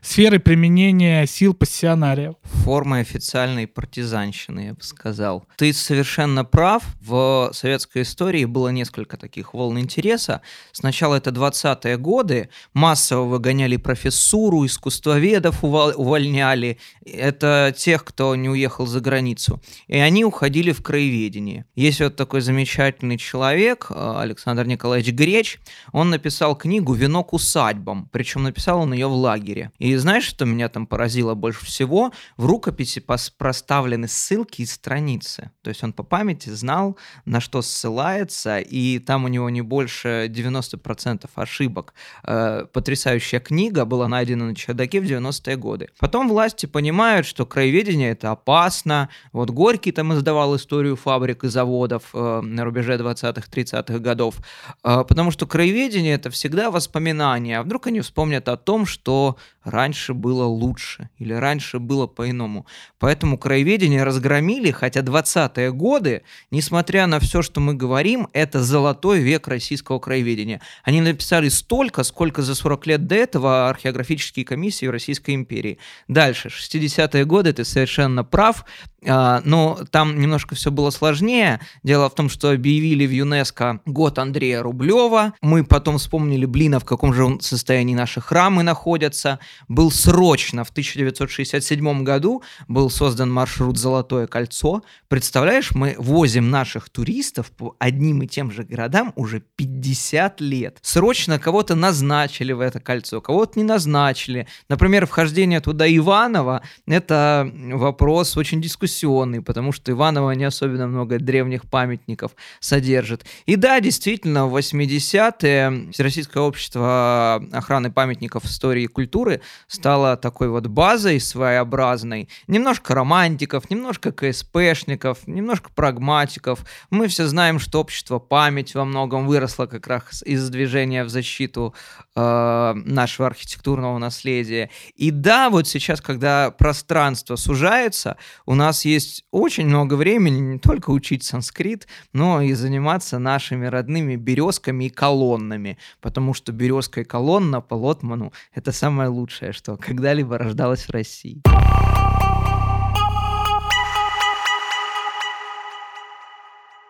сферы 0.00 0.38
применения 0.38 1.26
сил 1.26 1.54
пассионариев. 1.54 2.34
Формы 2.42 3.00
официальной 3.00 3.66
партизанщины, 3.66 4.60
я 4.60 4.74
бы 4.74 4.82
сказал. 4.82 5.46
Ты 5.56 5.72
совершенно 5.72 6.44
прав. 6.44 6.82
В 7.00 7.50
советской 7.52 8.02
истории 8.02 8.44
было 8.44 8.68
несколько 8.68 9.16
таких 9.16 9.54
волн 9.54 9.78
интереса. 9.78 10.42
Сначала 10.72 11.16
это 11.16 11.30
20-е 11.30 11.96
годы. 11.96 12.48
Массово 12.74 13.24
выгоняли 13.24 13.76
профессуру, 13.76 14.64
искусствоведов 14.66 15.62
увольняли. 15.62 16.78
Это 17.04 17.74
тех, 17.76 18.04
кто 18.04 18.34
не 18.36 18.48
уехал 18.48 18.86
за 18.86 19.00
границу. 19.00 19.60
И 19.86 19.96
они 19.98 20.24
уходили 20.24 20.72
в 20.72 20.82
краеведение. 20.82 21.64
Есть 21.74 22.00
вот 22.00 22.16
такой 22.16 22.40
замечательный 22.40 23.18
человек, 23.18 23.86
э, 23.90 24.14
Александр 24.18 24.66
Николаевич 24.66 25.12
Греч. 25.14 25.58
Он 25.92 26.10
написал 26.10 26.56
книгу 26.56 26.92
«Венок 26.92 27.32
усадьбам». 27.32 28.08
Причем 28.12 28.42
написал 28.42 28.80
он 28.80 28.92
ее 28.92 29.06
в 29.06 29.12
лагере. 29.12 29.67
И 29.78 29.94
знаешь, 29.96 30.24
что 30.24 30.44
меня 30.44 30.68
там 30.68 30.86
поразило 30.86 31.34
больше 31.34 31.64
всего? 31.66 32.12
В 32.36 32.46
рукописи 32.46 33.02
проставлены 33.38 34.08
ссылки 34.08 34.62
и 34.62 34.66
страницы. 34.66 35.50
То 35.62 35.70
есть 35.70 35.84
он 35.84 35.92
по 35.92 36.02
памяти 36.02 36.50
знал, 36.50 36.96
на 37.24 37.40
что 37.40 37.62
ссылается, 37.62 38.58
и 38.58 38.98
там 38.98 39.24
у 39.24 39.28
него 39.28 39.50
не 39.50 39.62
больше 39.62 40.26
90% 40.28 41.28
ошибок. 41.34 41.94
Э, 42.24 42.66
потрясающая 42.72 43.40
книга 43.40 43.84
была 43.84 44.08
найдена 44.08 44.46
на 44.46 44.54
чердаке 44.54 45.00
в 45.00 45.04
90-е 45.04 45.56
годы. 45.56 45.88
Потом 45.98 46.28
власти 46.28 46.66
понимают, 46.66 47.26
что 47.26 47.46
краеведение 47.46 48.10
это 48.10 48.30
опасно. 48.30 49.08
Вот 49.32 49.50
Горький 49.50 49.92
там 49.92 50.12
издавал 50.14 50.56
историю 50.56 50.96
фабрик 50.96 51.44
и 51.44 51.48
заводов 51.48 52.10
э, 52.14 52.40
на 52.40 52.64
рубеже 52.64 52.96
20-30-х 52.96 53.98
годов. 53.98 54.36
Э, 54.84 55.04
потому 55.08 55.30
что 55.30 55.46
краеведение 55.46 56.14
это 56.14 56.30
всегда 56.30 56.70
воспоминания. 56.70 57.58
А 57.58 57.62
вдруг 57.62 57.86
они 57.86 58.00
вспомнят 58.00 58.48
о 58.48 58.56
том, 58.56 58.86
что 58.86 59.36
раньше 59.68 60.14
было 60.14 60.44
лучше 60.44 61.10
или 61.18 61.32
раньше 61.32 61.78
было 61.78 62.06
по-иному. 62.06 62.66
Поэтому 62.98 63.38
краеведение 63.38 64.04
разгромили, 64.04 64.70
хотя 64.70 65.00
20-е 65.00 65.72
годы, 65.72 66.22
несмотря 66.50 67.06
на 67.06 67.20
все, 67.20 67.42
что 67.42 67.60
мы 67.60 67.74
говорим, 67.74 68.28
это 68.32 68.62
золотой 68.62 69.20
век 69.20 69.48
российского 69.48 69.98
краеведения. 69.98 70.60
Они 70.82 71.00
написали 71.00 71.48
столько, 71.48 72.02
сколько 72.02 72.42
за 72.42 72.54
40 72.54 72.86
лет 72.86 73.06
до 73.06 73.14
этого 73.14 73.68
археографические 73.68 74.44
комиссии 74.44 74.86
Российской 74.86 75.34
империи. 75.34 75.78
Дальше, 76.08 76.48
60-е 76.48 77.24
годы, 77.24 77.52
ты 77.52 77.64
совершенно 77.64 78.24
прав, 78.24 78.64
а, 79.06 79.40
но 79.44 79.78
там 79.90 80.18
немножко 80.18 80.54
все 80.54 80.70
было 80.70 80.90
сложнее. 80.90 81.60
Дело 81.82 82.10
в 82.10 82.14
том, 82.14 82.28
что 82.28 82.50
объявили 82.50 83.06
в 83.06 83.12
ЮНЕСКо 83.12 83.80
год 83.86 84.18
Андрея 84.18 84.62
Рублева. 84.62 85.34
Мы 85.40 85.64
потом 85.64 85.98
вспомнили, 85.98 86.46
блин, 86.46 86.74
а 86.74 86.80
в 86.80 86.84
каком 86.84 87.14
же 87.14 87.38
состоянии 87.40 87.94
наши 87.94 88.20
храмы 88.20 88.62
находятся. 88.62 89.38
Был 89.66 89.90
срочно 89.90 90.64
в 90.64 90.70
1967 90.70 92.04
году 92.04 92.42
был 92.68 92.90
создан 92.90 93.32
маршрут 93.32 93.78
«Золотое 93.78 94.26
кольцо». 94.26 94.82
Представляешь, 95.08 95.72
мы 95.72 95.96
возим 95.98 96.50
наших 96.50 96.88
туристов 96.88 97.50
по 97.50 97.74
одним 97.78 98.22
и 98.22 98.26
тем 98.26 98.50
же 98.50 98.62
городам 98.62 99.12
уже 99.16 99.40
50 99.56 100.40
лет. 100.40 100.78
Срочно 100.82 101.38
кого-то 101.38 101.74
назначили 101.74 102.52
в 102.52 102.60
это 102.60 102.78
кольцо, 102.78 103.20
кого-то 103.20 103.58
не 103.58 103.64
назначили. 103.64 104.46
Например, 104.68 105.06
вхождение 105.06 105.60
туда 105.60 105.88
Иванова– 105.88 106.62
это 106.86 107.50
вопрос 107.72 108.36
очень 108.36 108.62
дискуссионный 108.62 109.42
потому 109.48 109.72
что 109.72 109.90
Иваново 109.92 110.32
не 110.32 110.44
особенно 110.44 110.86
много 110.86 111.18
древних 111.18 111.64
памятников 111.64 112.32
содержит. 112.60 113.24
И 113.46 113.56
да, 113.56 113.80
действительно, 113.80 114.46
в 114.46 114.54
80-е 114.54 115.90
Всероссийское 115.90 116.42
общество 116.42 117.42
охраны 117.50 117.90
памятников 117.90 118.44
истории 118.44 118.82
и 118.82 118.86
культуры 118.86 119.40
стало 119.66 120.16
такой 120.16 120.48
вот 120.48 120.66
базой 120.66 121.20
своеобразной. 121.20 122.28
Немножко 122.46 122.94
романтиков, 122.94 123.70
немножко 123.70 124.12
КСПшников, 124.12 125.26
немножко 125.26 125.70
прагматиков. 125.74 126.64
Мы 126.90 127.08
все 127.08 127.26
знаем, 127.26 127.58
что 127.58 127.80
общество 127.80 128.18
память 128.18 128.74
во 128.74 128.84
многом 128.84 129.26
выросло 129.26 129.66
как 129.66 129.86
раз 129.86 130.22
из 130.22 130.48
движения 130.50 131.04
в 131.04 131.08
защиту 131.08 131.74
э, 132.18 132.72
нашего 132.74 133.28
архитектурного 133.28 133.98
наследия. 133.98 134.70
И 134.96 135.10
да, 135.10 135.50
вот 135.50 135.68
сейчас, 135.68 136.00
когда 136.00 136.50
пространство 136.50 137.36
сужается, 137.36 138.16
у 138.46 138.54
нас 138.54 138.84
есть 138.84 139.24
очень 139.30 139.66
много 139.66 139.94
времени 139.94 140.40
не 140.40 140.58
только 140.58 140.90
учить 140.90 141.22
санскрит, 141.22 141.86
но 142.12 142.42
и 142.42 142.52
заниматься 142.54 143.18
нашими 143.18 143.66
родными 143.66 144.16
березками 144.16 144.84
и 144.84 144.90
колоннами, 144.90 145.78
потому 146.00 146.34
что 146.34 146.52
березка 146.52 147.02
и 147.02 147.04
колонна 147.04 147.60
по 147.60 147.74
Лотману— 147.74 148.32
это 148.54 148.72
самое 148.72 149.08
лучшее, 149.08 149.52
что 149.52 149.76
когда-либо 149.76 150.38
рождалось 150.38 150.88
в 150.88 150.90
России. 150.90 151.42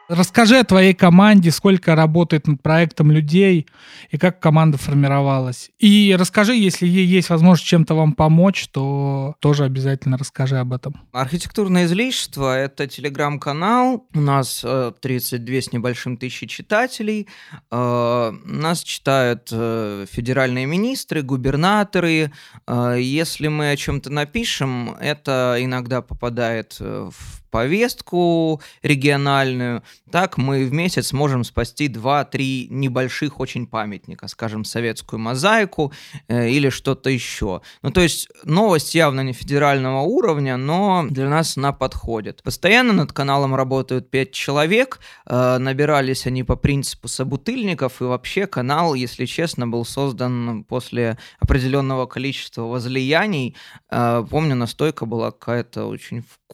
Расскажи 0.09 0.59
о 0.59 0.65
твоей 0.65 0.95
команде, 0.95 1.51
сколько 1.51 1.95
работает 1.95 2.47
над 2.47 2.63
проектом 2.63 3.11
людей 3.11 3.67
и 4.11 4.17
как 4.17 4.41
команда 4.41 4.79
формировалась. 4.79 5.71
И 5.79 6.17
расскажи, 6.19 6.55
если 6.55 6.87
есть 6.87 7.29
возможность 7.29 7.69
чем-то 7.69 7.95
вам 7.95 8.15
помочь, 8.15 8.69
то 8.69 9.35
тоже 9.41 9.65
обязательно 9.65 10.17
расскажи 10.17 10.57
об 10.57 10.73
этом. 10.73 10.99
Архитектурное 11.13 11.85
излишество— 11.85 12.59
это 12.59 12.87
телеграм-канал. 12.87 14.07
У 14.15 14.21
нас 14.21 14.65
32 15.01 15.55
э, 15.55 15.61
с 15.61 15.73
небольшим 15.75 16.17
тысячи 16.17 16.47
читателей. 16.47 17.29
Э, 17.71 18.33
нас 18.47 18.83
читают 18.83 19.49
э, 19.53 20.07
федеральные 20.11 20.65
министры, 20.65 21.21
губернаторы. 21.21 22.33
Если 22.67 23.49
мы 23.49 23.73
о 23.73 23.77
чем-то 23.77 24.09
напишем, 24.09 24.97
это 25.01 25.57
иногда 25.59 26.01
попадает 26.01 26.79
в 26.81 27.48
повестку 27.51 28.61
региональную, 28.83 29.83
так 30.11 30.39
мы 30.39 30.65
в 30.65 30.73
месяц 30.73 31.13
можем 31.13 31.45
спасти 31.45 31.89
2-3 31.89 32.69
небольших 32.71 33.41
очень 33.41 33.67
памятника, 33.67 34.29
скажем, 34.29 34.65
советскую 34.65 35.21
мозаику 35.21 35.93
э, 36.29 36.49
или 36.51 36.71
что-то 36.71 37.11
еще. 37.11 37.61
Ну, 37.83 37.91
то 37.91 38.01
есть 38.01 38.29
новость 38.45 38.95
явно 38.95 39.21
не 39.21 39.33
федерального 39.33 40.01
уровня, 40.01 40.57
но 40.57 41.07
для 41.09 41.29
нас 41.29 41.57
она 41.57 41.73
подходит. 41.73 42.43
Постоянно 42.43 42.93
над 42.93 43.13
каналом 43.13 43.55
работают 43.55 44.11
5 44.11 44.33
человек, 44.33 45.01
э, 45.27 45.59
набирались 45.59 46.27
они 46.27 46.45
по 46.45 46.57
принципу 46.57 47.09
собутыльников, 47.09 48.01
и 48.01 48.05
вообще 48.05 48.47
канал, 48.47 48.95
если 48.95 49.27
честно, 49.27 49.67
был 49.69 49.85
создан 49.85 50.65
после 50.65 51.19
определенного 51.41 52.07
количества 52.07 52.63
возлияний. 52.63 53.57
Э, 53.91 54.25
помню, 54.29 54.55
настойка 54.55 55.07
была 55.07 55.31
какая-то 55.31 55.87
очень 55.87 56.23
вкусная, 56.23 56.48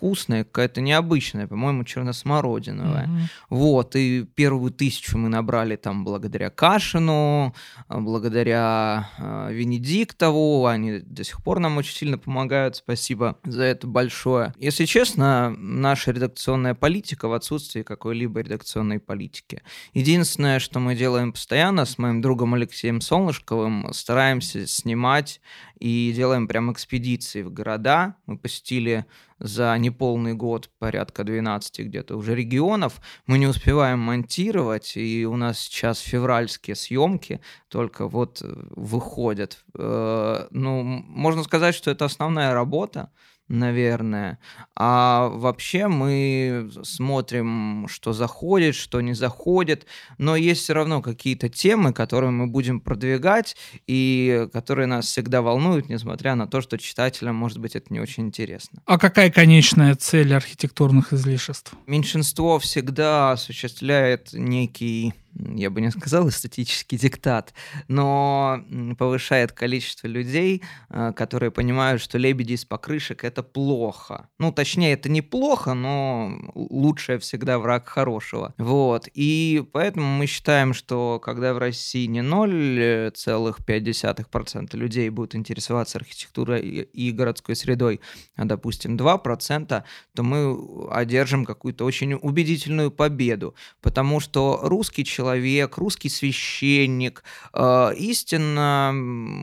какая-то 0.44 0.80
необычная, 0.80 1.46
по-моему, 1.46 1.84
черносмородиновая. 1.84 3.06
Mm-hmm. 3.06 3.22
Вот, 3.50 3.96
и 3.96 4.24
первую 4.34 4.72
тысячу 4.72 5.18
мы 5.18 5.28
набрали 5.28 5.76
там 5.76 6.04
благодаря 6.04 6.50
Кашину, 6.50 7.54
а, 7.88 8.00
благодаря 8.00 9.10
э, 9.18 9.52
Венедиктову, 9.52 10.66
они 10.66 11.00
до 11.00 11.24
сих 11.24 11.42
пор 11.42 11.60
нам 11.60 11.76
очень 11.76 11.94
сильно 11.94 12.18
помогают, 12.18 12.76
спасибо 12.76 13.38
за 13.44 13.62
это 13.62 13.86
большое. 13.86 14.52
Если 14.58 14.84
честно, 14.84 15.50
наша 15.58 16.10
редакционная 16.10 16.74
политика 16.74 17.28
в 17.28 17.32
отсутствии 17.32 17.82
какой-либо 17.82 18.40
редакционной 18.40 18.98
политики. 18.98 19.62
Единственное, 19.92 20.58
что 20.58 20.80
мы 20.80 20.94
делаем 20.94 21.32
постоянно 21.32 21.84
с 21.84 21.98
моим 21.98 22.20
другом 22.20 22.54
Алексеем 22.54 23.00
Солнышковым, 23.00 23.92
стараемся 23.92 24.66
снимать 24.66 25.40
и 25.78 26.12
делаем 26.14 26.48
прям 26.48 26.72
экспедиции 26.72 27.42
в 27.42 27.50
города. 27.52 28.16
Мы 28.26 28.38
посетили 28.38 29.06
за 29.38 29.76
неполный 29.78 30.34
год 30.34 30.70
порядка 30.78 31.24
12 31.24 31.80
где-то 31.80 32.16
уже 32.16 32.34
регионов. 32.34 33.00
Мы 33.26 33.38
не 33.38 33.46
успеваем 33.46 33.98
монтировать, 33.98 34.96
и 34.96 35.26
у 35.26 35.36
нас 35.36 35.58
сейчас 35.58 35.98
февральские 35.98 36.76
съемки 36.76 37.40
только 37.68 38.08
вот 38.08 38.40
э, 38.42 38.46
выходят. 38.70 39.64
Э, 39.74 40.46
ну, 40.50 40.82
можно 40.82 41.42
сказать, 41.44 41.74
что 41.74 41.90
это 41.90 42.04
основная 42.04 42.54
работа 42.54 43.10
наверное. 43.48 44.38
А 44.76 45.28
вообще 45.28 45.88
мы 45.88 46.70
смотрим, 46.82 47.86
что 47.88 48.12
заходит, 48.12 48.74
что 48.74 49.00
не 49.00 49.14
заходит, 49.14 49.86
но 50.18 50.36
есть 50.36 50.62
все 50.62 50.74
равно 50.74 51.02
какие-то 51.02 51.48
темы, 51.48 51.92
которые 51.92 52.30
мы 52.30 52.46
будем 52.46 52.80
продвигать 52.80 53.56
и 53.86 54.48
которые 54.52 54.86
нас 54.86 55.06
всегда 55.06 55.42
волнуют, 55.42 55.88
несмотря 55.88 56.34
на 56.34 56.46
то, 56.46 56.60
что 56.60 56.78
читателям, 56.78 57.36
может 57.36 57.58
быть, 57.58 57.76
это 57.76 57.92
не 57.92 58.00
очень 58.00 58.26
интересно. 58.26 58.82
А 58.86 58.98
какая 58.98 59.30
конечная 59.30 59.94
цель 59.94 60.34
архитектурных 60.34 61.12
излишеств? 61.12 61.74
Меньшинство 61.86 62.58
всегда 62.58 63.32
осуществляет 63.32 64.30
некий 64.32 65.14
я 65.34 65.70
бы 65.70 65.80
не 65.80 65.90
сказал 65.90 66.28
эстетический 66.28 66.98
диктат, 66.98 67.54
но 67.88 68.62
повышает 68.98 69.52
количество 69.52 70.06
людей, 70.06 70.62
э, 70.90 71.14
которые 71.14 71.50
понимают, 71.50 72.02
что 72.02 72.18
лебеди 72.18 72.52
из 72.52 72.64
покрышек 72.64 73.24
это 73.24 73.42
плохо. 73.42 74.28
Ну, 74.38 74.52
точнее, 74.52 74.92
это 74.92 75.08
неплохо, 75.08 75.74
но 75.74 76.32
лучшее 76.54 77.18
всегда 77.18 77.58
враг 77.58 77.88
хорошего. 77.88 78.54
Вот. 78.58 79.08
И 79.14 79.64
поэтому 79.72 80.06
мы 80.06 80.26
считаем, 80.26 80.74
что 80.74 81.20
когда 81.22 81.54
в 81.54 81.58
России 81.58 82.06
не 82.06 82.20
0,5% 82.20 84.76
людей 84.76 85.08
будут 85.10 85.34
интересоваться 85.34 85.98
архитектурой 85.98 86.62
и 86.62 87.12
городской 87.12 87.56
средой, 87.56 88.00
а, 88.36 88.44
допустим, 88.44 88.96
2%, 88.96 89.84
то 90.14 90.22
мы 90.22 90.88
одержим 90.90 91.44
какую-то 91.44 91.84
очень 91.84 92.14
убедительную 92.14 92.90
победу. 92.90 93.54
Потому 93.80 94.20
что 94.20 94.60
русский 94.62 95.04
человек 95.04 95.23
человек, 95.24 95.78
русский 95.78 96.10
священник 96.10 97.24
э, 97.54 97.94
истинно, 97.96 98.92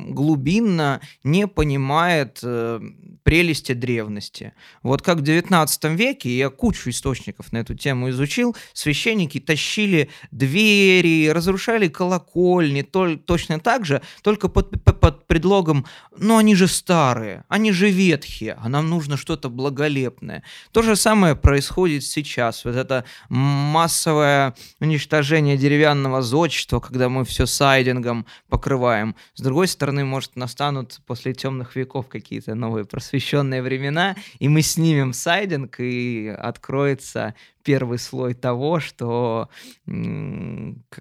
глубинно 0.09 1.01
не 1.23 1.47
понимает 1.47 2.39
э, 2.43 2.79
прелести 3.23 3.73
древности. 3.73 4.53
Вот 4.83 5.01
как 5.01 5.17
в 5.17 5.21
19 5.21 5.83
веке, 5.85 6.37
я 6.37 6.49
кучу 6.49 6.89
источников 6.91 7.51
на 7.51 7.59
эту 7.59 7.73
тему 7.73 8.09
изучил, 8.11 8.55
священники 8.73 9.39
тащили 9.39 10.09
двери, 10.31 11.29
разрушали 11.29 11.87
колокольни, 11.87 12.83
то, 12.83 13.15
точно 13.15 13.59
так 13.59 13.85
же, 13.85 14.01
только 14.21 14.49
под, 14.49 14.83
под 14.83 15.27
предлогом, 15.27 15.85
ну 16.15 16.37
они 16.37 16.55
же 16.55 16.67
старые, 16.67 17.43
они 17.47 17.71
же 17.71 17.89
ветхие, 17.89 18.55
а 18.61 18.69
нам 18.69 18.89
нужно 18.89 19.17
что-то 19.17 19.49
благолепное. 19.49 20.43
То 20.71 20.83
же 20.83 20.95
самое 20.95 21.35
происходит 21.35 22.03
сейчас. 22.03 22.65
Вот 22.65 22.75
это 22.75 23.03
массовое 23.29 24.55
уничтожение 24.79 25.57
деревянного 25.71 26.21
зодчества, 26.21 26.81
когда 26.81 27.07
мы 27.07 27.23
все 27.23 27.45
сайдингом 27.45 28.25
покрываем. 28.49 29.15
С 29.35 29.41
другой 29.41 29.67
стороны, 29.67 30.03
может, 30.03 30.35
настанут 30.35 30.99
после 31.07 31.33
темных 31.33 31.77
веков 31.77 32.07
какие-то 32.09 32.55
новые 32.55 32.83
просвещенные 32.83 33.61
времена, 33.61 34.15
и 34.39 34.49
мы 34.49 34.63
снимем 34.63 35.13
сайдинг, 35.13 35.79
и 35.79 36.27
откроется 36.27 37.35
первый 37.63 37.99
слой 37.99 38.33
того, 38.33 38.79
что 38.79 39.49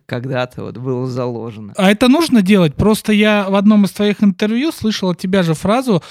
когда-то 0.06 0.64
вот 0.64 0.76
было 0.76 1.06
заложено. 1.08 1.72
А 1.76 1.90
это 1.90 2.08
нужно 2.08 2.42
делать? 2.42 2.76
Просто 2.76 3.12
я 3.12 3.48
в 3.48 3.56
одном 3.56 3.86
из 3.86 3.90
твоих 3.90 4.22
интервью 4.22 4.70
слышал 4.70 5.10
от 5.10 5.18
тебя 5.18 5.42
же 5.42 5.54
фразу, 5.54 6.02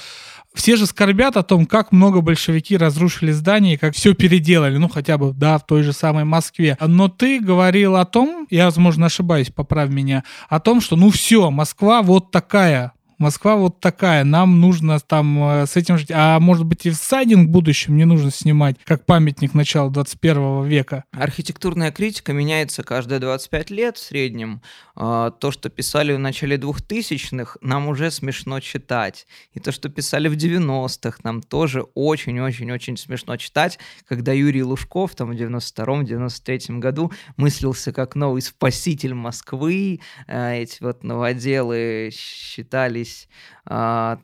все 0.54 0.76
же 0.76 0.86
скорбят 0.86 1.36
о 1.36 1.42
том, 1.42 1.66
как 1.66 1.92
много 1.92 2.20
большевики 2.20 2.76
разрушили 2.76 3.32
здания 3.32 3.74
и 3.74 3.76
как 3.76 3.94
все 3.94 4.14
переделали, 4.14 4.76
ну 4.76 4.88
хотя 4.88 5.16
бы, 5.18 5.32
да, 5.32 5.58
в 5.58 5.66
той 5.66 5.82
же 5.82 5.92
самой 5.92 6.24
Москве. 6.24 6.76
Но 6.80 7.08
ты 7.08 7.40
говорил 7.40 7.96
о 7.96 8.04
том, 8.04 8.46
я, 8.50 8.66
возможно, 8.66 9.06
ошибаюсь, 9.06 9.50
поправь 9.50 9.90
меня, 9.90 10.24
о 10.48 10.60
том, 10.60 10.80
что 10.80 10.96
ну 10.96 11.10
все, 11.10 11.50
Москва 11.50 12.02
вот 12.02 12.30
такая, 12.30 12.92
Москва 13.20 13.56
вот 13.56 13.80
такая, 13.80 14.24
нам 14.24 14.62
нужно 14.62 14.98
там 14.98 15.42
э, 15.44 15.66
с 15.66 15.76
этим 15.76 15.98
жить. 15.98 16.10
А 16.10 16.40
может 16.40 16.64
быть 16.64 16.86
и 16.86 16.90
сайдинг 16.90 17.48
в 17.48 17.50
будущем 17.50 17.94
не 17.98 18.06
нужно 18.06 18.30
снимать, 18.30 18.76
как 18.84 19.04
памятник 19.04 19.52
начала 19.52 19.90
21 19.90 20.64
века? 20.64 21.04
Архитектурная 21.12 21.92
критика 21.92 22.32
меняется 22.32 22.82
каждые 22.82 23.18
25 23.18 23.70
лет 23.70 23.98
в 23.98 24.02
среднем. 24.02 24.62
А, 24.96 25.32
то, 25.32 25.50
что 25.50 25.68
писали 25.68 26.14
в 26.14 26.18
начале 26.18 26.56
2000-х, 26.56 27.58
нам 27.60 27.88
уже 27.88 28.10
смешно 28.10 28.58
читать. 28.60 29.26
И 29.52 29.60
то, 29.60 29.70
что 29.70 29.90
писали 29.90 30.28
в 30.28 30.34
90-х, 30.34 31.18
нам 31.22 31.42
тоже 31.42 31.82
очень-очень-очень 31.94 32.96
смешно 32.96 33.36
читать, 33.36 33.78
когда 34.08 34.32
Юрий 34.32 34.62
Лужков 34.62 35.14
там 35.14 35.32
в 35.32 35.34
92-93 35.34 36.78
году 36.78 37.12
мыслился 37.36 37.92
как 37.92 38.14
новый 38.14 38.40
спаситель 38.40 39.12
Москвы, 39.12 40.00
э, 40.26 40.62
эти 40.62 40.82
вот 40.82 41.04
новоделы 41.04 42.08
считались 42.12 43.09
занимались 43.10 43.28
а, 43.59 43.59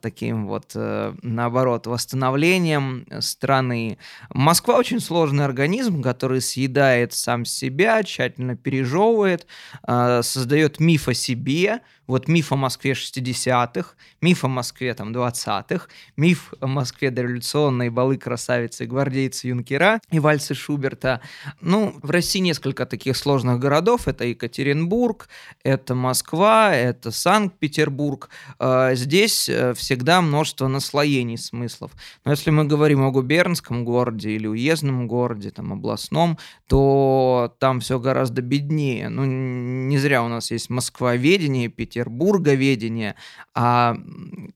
таким 0.01 0.45
вот, 0.47 0.73
а, 0.75 1.15
наоборот, 1.21 1.87
восстановлением 1.87 3.05
страны. 3.21 3.97
Москва 4.29 4.75
очень 4.75 4.99
сложный 4.99 5.45
организм, 5.45 6.01
который 6.01 6.41
съедает 6.41 7.13
сам 7.13 7.45
себя, 7.45 8.03
тщательно 8.03 8.57
пережевывает, 8.57 9.47
а, 9.83 10.21
создает 10.21 10.81
миф 10.81 11.07
о 11.07 11.13
себе, 11.13 11.81
вот 12.07 12.27
миф 12.29 12.51
о 12.53 12.55
Москве 12.55 12.93
60-х, 12.93 13.95
миф 14.21 14.43
о 14.43 14.47
Москве 14.47 14.93
там 14.93 15.11
20-х, 15.11 15.87
миф 16.15 16.53
о 16.59 16.67
Москве 16.67 17.11
дореволюционной 17.11 17.89
балы 17.89 18.17
красавицы, 18.17 18.85
гвардейцы, 18.85 19.47
юнкера 19.47 19.99
и 20.09 20.19
вальсы 20.19 20.55
Шуберта. 20.55 21.21
Ну, 21.59 21.99
в 22.01 22.09
России 22.09 22.39
несколько 22.39 22.85
таких 22.85 23.17
сложных 23.17 23.59
городов. 23.59 24.07
Это 24.07 24.23
Екатеринбург, 24.23 25.27
это 25.63 25.95
Москва, 25.95 26.73
это 26.73 27.11
Санкт-Петербург. 27.11 28.29
А, 28.57 28.95
здесь 29.37 29.49
э, 29.49 29.73
всегда 29.73 30.21
множество 30.21 30.67
наслоений 30.67 31.37
смыслов. 31.37 31.91
Но 32.25 32.31
если 32.31 32.51
мы 32.51 32.65
говорим 32.65 33.03
о 33.03 33.11
губернском 33.11 33.85
городе 33.85 34.31
или 34.31 34.47
уездном 34.47 35.07
городе, 35.07 35.51
там, 35.51 35.73
областном, 35.73 36.37
то 36.67 37.53
там 37.59 37.79
все 37.79 37.99
гораздо 37.99 38.41
беднее. 38.41 39.09
Ну, 39.09 39.25
не 39.25 39.97
зря 39.97 40.23
у 40.23 40.27
нас 40.27 40.51
есть 40.51 40.69
Москвоведение, 40.69 41.69
Петербурговедение, 41.69 43.15
а 43.53 43.97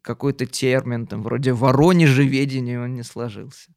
какой-то 0.01 0.45
термин 0.45 1.07
там 1.07 1.23
вроде 1.23 1.53
Воронежеведение 1.53 2.81
он 2.81 2.93
не 2.95 3.03
сложился. 3.03 3.69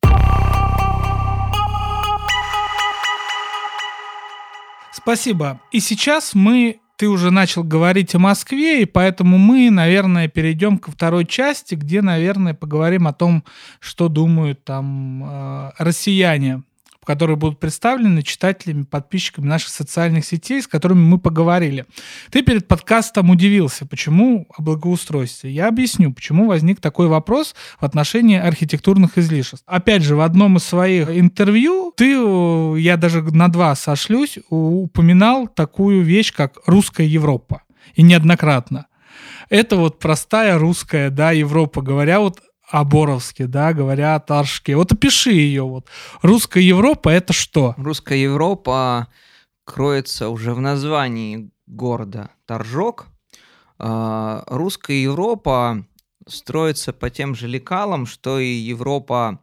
Спасибо. 4.93 5.61
И 5.71 5.81
сейчас 5.81 6.35
мы 6.35 6.81
ты 6.97 7.09
уже 7.09 7.31
начал 7.31 7.65
говорить 7.65 8.15
о 8.15 8.19
Москве, 8.19 8.83
и 8.83 8.85
поэтому 8.85 9.39
мы, 9.39 9.71
наверное, 9.71 10.29
перейдем 10.29 10.79
ко 10.79 10.91
второй 10.91 11.25
части, 11.27 11.75
где, 11.75 12.03
наверное, 12.03 12.55
поговорим 12.55 13.07
о 13.09 13.13
том, 13.13 13.45
что 13.81 14.09
думают 14.09 14.65
там 14.65 15.25
э, 15.25 15.71
россияне 15.79 16.63
которые 17.05 17.37
будут 17.37 17.61
представлены 17.61 18.23
читателями, 18.23 18.83
подписчиками 18.85 19.47
наших 19.47 19.69
социальных 19.69 20.25
сетей, 20.25 20.63
с 20.63 20.67
которыми 20.67 21.01
мы 21.01 21.19
поговорили. 21.19 21.87
Ты 22.31 22.43
перед 22.43 22.67
подкастом 22.67 23.31
удивился, 23.31 23.87
почему 23.87 24.47
о 24.57 24.63
благоустройстве. 24.63 25.51
Я 25.51 25.69
объясню, 25.69 26.13
почему 26.13 26.47
возник 26.47 26.81
такой 26.81 27.09
вопрос 27.09 27.55
в 27.81 27.85
отношении 27.85 28.39
архитектурных 28.39 29.19
излишеств. 29.19 29.65
Опять 29.67 30.03
же, 30.03 30.17
в 30.17 30.21
одном 30.21 30.57
из 30.57 30.65
своих 30.65 31.09
интервью 31.11 31.93
ты, 31.97 32.13
я 32.81 32.97
даже 32.97 33.23
на 33.23 33.49
два 33.49 33.75
сошлюсь, 33.75 34.39
упоминал 34.49 35.49
такую 35.49 36.03
вещь, 36.03 36.33
как 36.33 36.59
русская 36.67 37.07
Европа. 37.07 37.63
И 37.95 38.03
неоднократно. 38.03 38.87
Это 39.51 39.77
вот 39.77 39.99
простая 39.99 40.59
русская, 40.59 41.11
да, 41.11 41.33
Европа. 41.33 41.83
Говоря 41.83 42.21
вот 42.21 42.41
о 42.71 42.85
Боровске, 42.85 43.47
да, 43.47 43.73
говоря 43.73 44.15
о 44.15 44.21
Торжке. 44.21 44.77
Вот 44.77 44.93
опиши 44.93 45.33
ее. 45.33 45.63
Вот. 45.63 45.87
Русская 46.23 46.63
Европа— 46.63 47.09
это 47.11 47.33
что? 47.33 47.75
Русская 47.77 48.19
Европа 48.19 49.09
кроется 49.65 50.29
уже 50.29 50.55
в 50.55 50.61
названии 50.61 51.51
города 51.67 52.31
Торжок. 52.47 53.07
А, 53.79 54.45
русская 54.47 55.03
Европа 55.03 55.85
строится 56.27 56.93
по 56.93 57.11
тем 57.11 57.35
же 57.35 57.49
лекалам, 57.49 58.07
что 58.07 58.39
и 58.39 58.47
Европа 58.47 59.41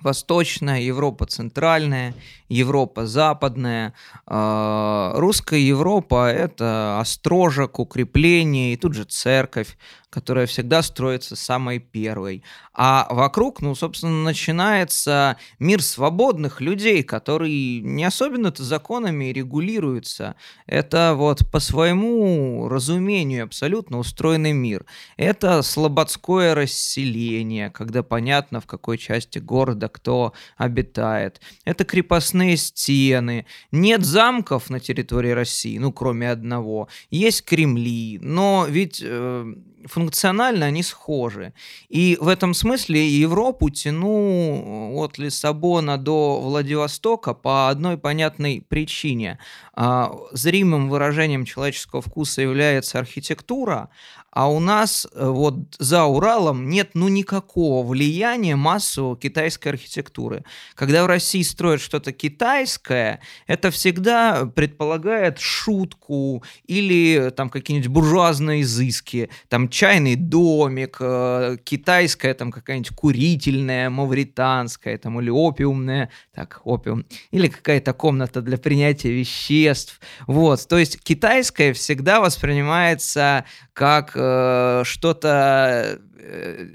Восточная, 0.00 0.80
Европа 0.80 1.24
Центральная, 1.24 2.14
Европа 2.48 3.06
Западная. 3.06 3.94
А, 4.26 5.12
русская 5.16 5.60
Европа— 5.60 6.30
это 6.32 7.00
острожек, 7.00 7.78
укрепление 7.78 8.74
и 8.74 8.76
тут 8.76 8.94
же 8.94 9.04
церковь 9.04 9.78
которая 10.14 10.46
всегда 10.46 10.80
строится 10.82 11.34
самой 11.34 11.80
первой. 11.80 12.44
А 12.72 13.08
вокруг, 13.10 13.60
ну, 13.60 13.74
собственно, 13.74 14.22
начинается 14.22 15.36
мир 15.58 15.82
свободных 15.82 16.60
людей, 16.60 17.02
который 17.02 17.80
не 17.80 18.04
особенно-то 18.04 18.62
законами 18.62 19.32
регулируется. 19.32 20.36
Это 20.68 21.14
вот 21.16 21.50
по 21.50 21.58
своему 21.58 22.68
разумению 22.68 23.42
абсолютно 23.42 23.98
устроенный 23.98 24.52
мир. 24.52 24.86
Это 25.16 25.62
слободское 25.62 26.54
расселение, 26.54 27.70
когда 27.70 28.04
понятно, 28.04 28.60
в 28.60 28.66
какой 28.66 28.98
части 28.98 29.40
города 29.40 29.88
кто 29.88 30.32
обитает. 30.56 31.40
Это 31.64 31.84
крепостные 31.84 32.56
стены. 32.56 33.46
Нет 33.72 34.04
замков 34.04 34.70
на 34.70 34.78
территории 34.78 35.30
России, 35.30 35.76
ну, 35.78 35.92
кроме 35.92 36.30
одного. 36.30 36.86
Есть 37.10 37.44
Кремли, 37.44 38.20
но 38.22 38.66
ведь 38.68 39.02
э, 39.04 39.54
функционально 39.86 40.66
они 40.66 40.82
схожи. 40.82 41.52
И 41.88 42.16
в 42.20 42.28
этом 42.28 42.54
смысле 42.54 43.06
Европу 43.06 43.70
тяну 43.70 44.94
от 44.96 45.18
Лиссабона 45.18 45.98
до 45.98 46.40
Владивостока 46.40 47.34
по 47.34 47.68
одной 47.68 47.98
понятной 47.98 48.64
причине. 48.68 49.38
А, 49.74 50.12
зримым 50.32 50.88
выражением 50.88 51.44
человеческого 51.44 52.02
вкуса 52.02 52.42
является 52.42 52.98
архитектура, 52.98 53.90
а 54.34 54.50
у 54.50 54.58
нас 54.58 55.06
э, 55.12 55.26
вот 55.28 55.54
за 55.78 56.04
Уралом 56.04 56.68
нет 56.68 56.90
ну 56.94 57.06
никакого 57.08 57.86
влияния 57.86 58.56
массового 58.56 59.16
китайской 59.16 59.68
архитектуры. 59.68 60.44
Когда 60.74 61.04
в 61.04 61.06
России 61.06 61.42
строят 61.42 61.80
что-то 61.80 62.12
китайское, 62.12 63.20
это 63.46 63.70
всегда 63.70 64.46
предполагает 64.46 65.38
шутку 65.38 66.42
или 66.66 67.32
там 67.36 67.48
какие-нибудь 67.48 67.88
буржуазные 67.88 68.62
изыски, 68.62 69.30
там 69.48 69.68
чайный 69.68 70.16
домик, 70.16 70.96
э, 70.98 71.56
китайская 71.62 72.34
там 72.34 72.50
какая-нибудь 72.50 72.90
курительная, 72.90 73.88
мавританская 73.88 74.98
там 74.98 75.20
или 75.20 75.30
опиумная, 75.30 76.10
так, 76.34 76.60
опиум, 76.64 77.06
или 77.30 77.46
какая-то 77.46 77.92
комната 77.92 78.42
для 78.42 78.58
принятия 78.58 79.12
веществ. 79.12 80.00
Вот, 80.26 80.66
то 80.66 80.76
есть 80.76 81.00
китайская 81.00 81.72
всегда 81.72 82.20
воспринимается 82.20 83.44
как 83.74 84.16
э, 84.24 84.82
что-то 84.84 85.98
э, 86.18 86.66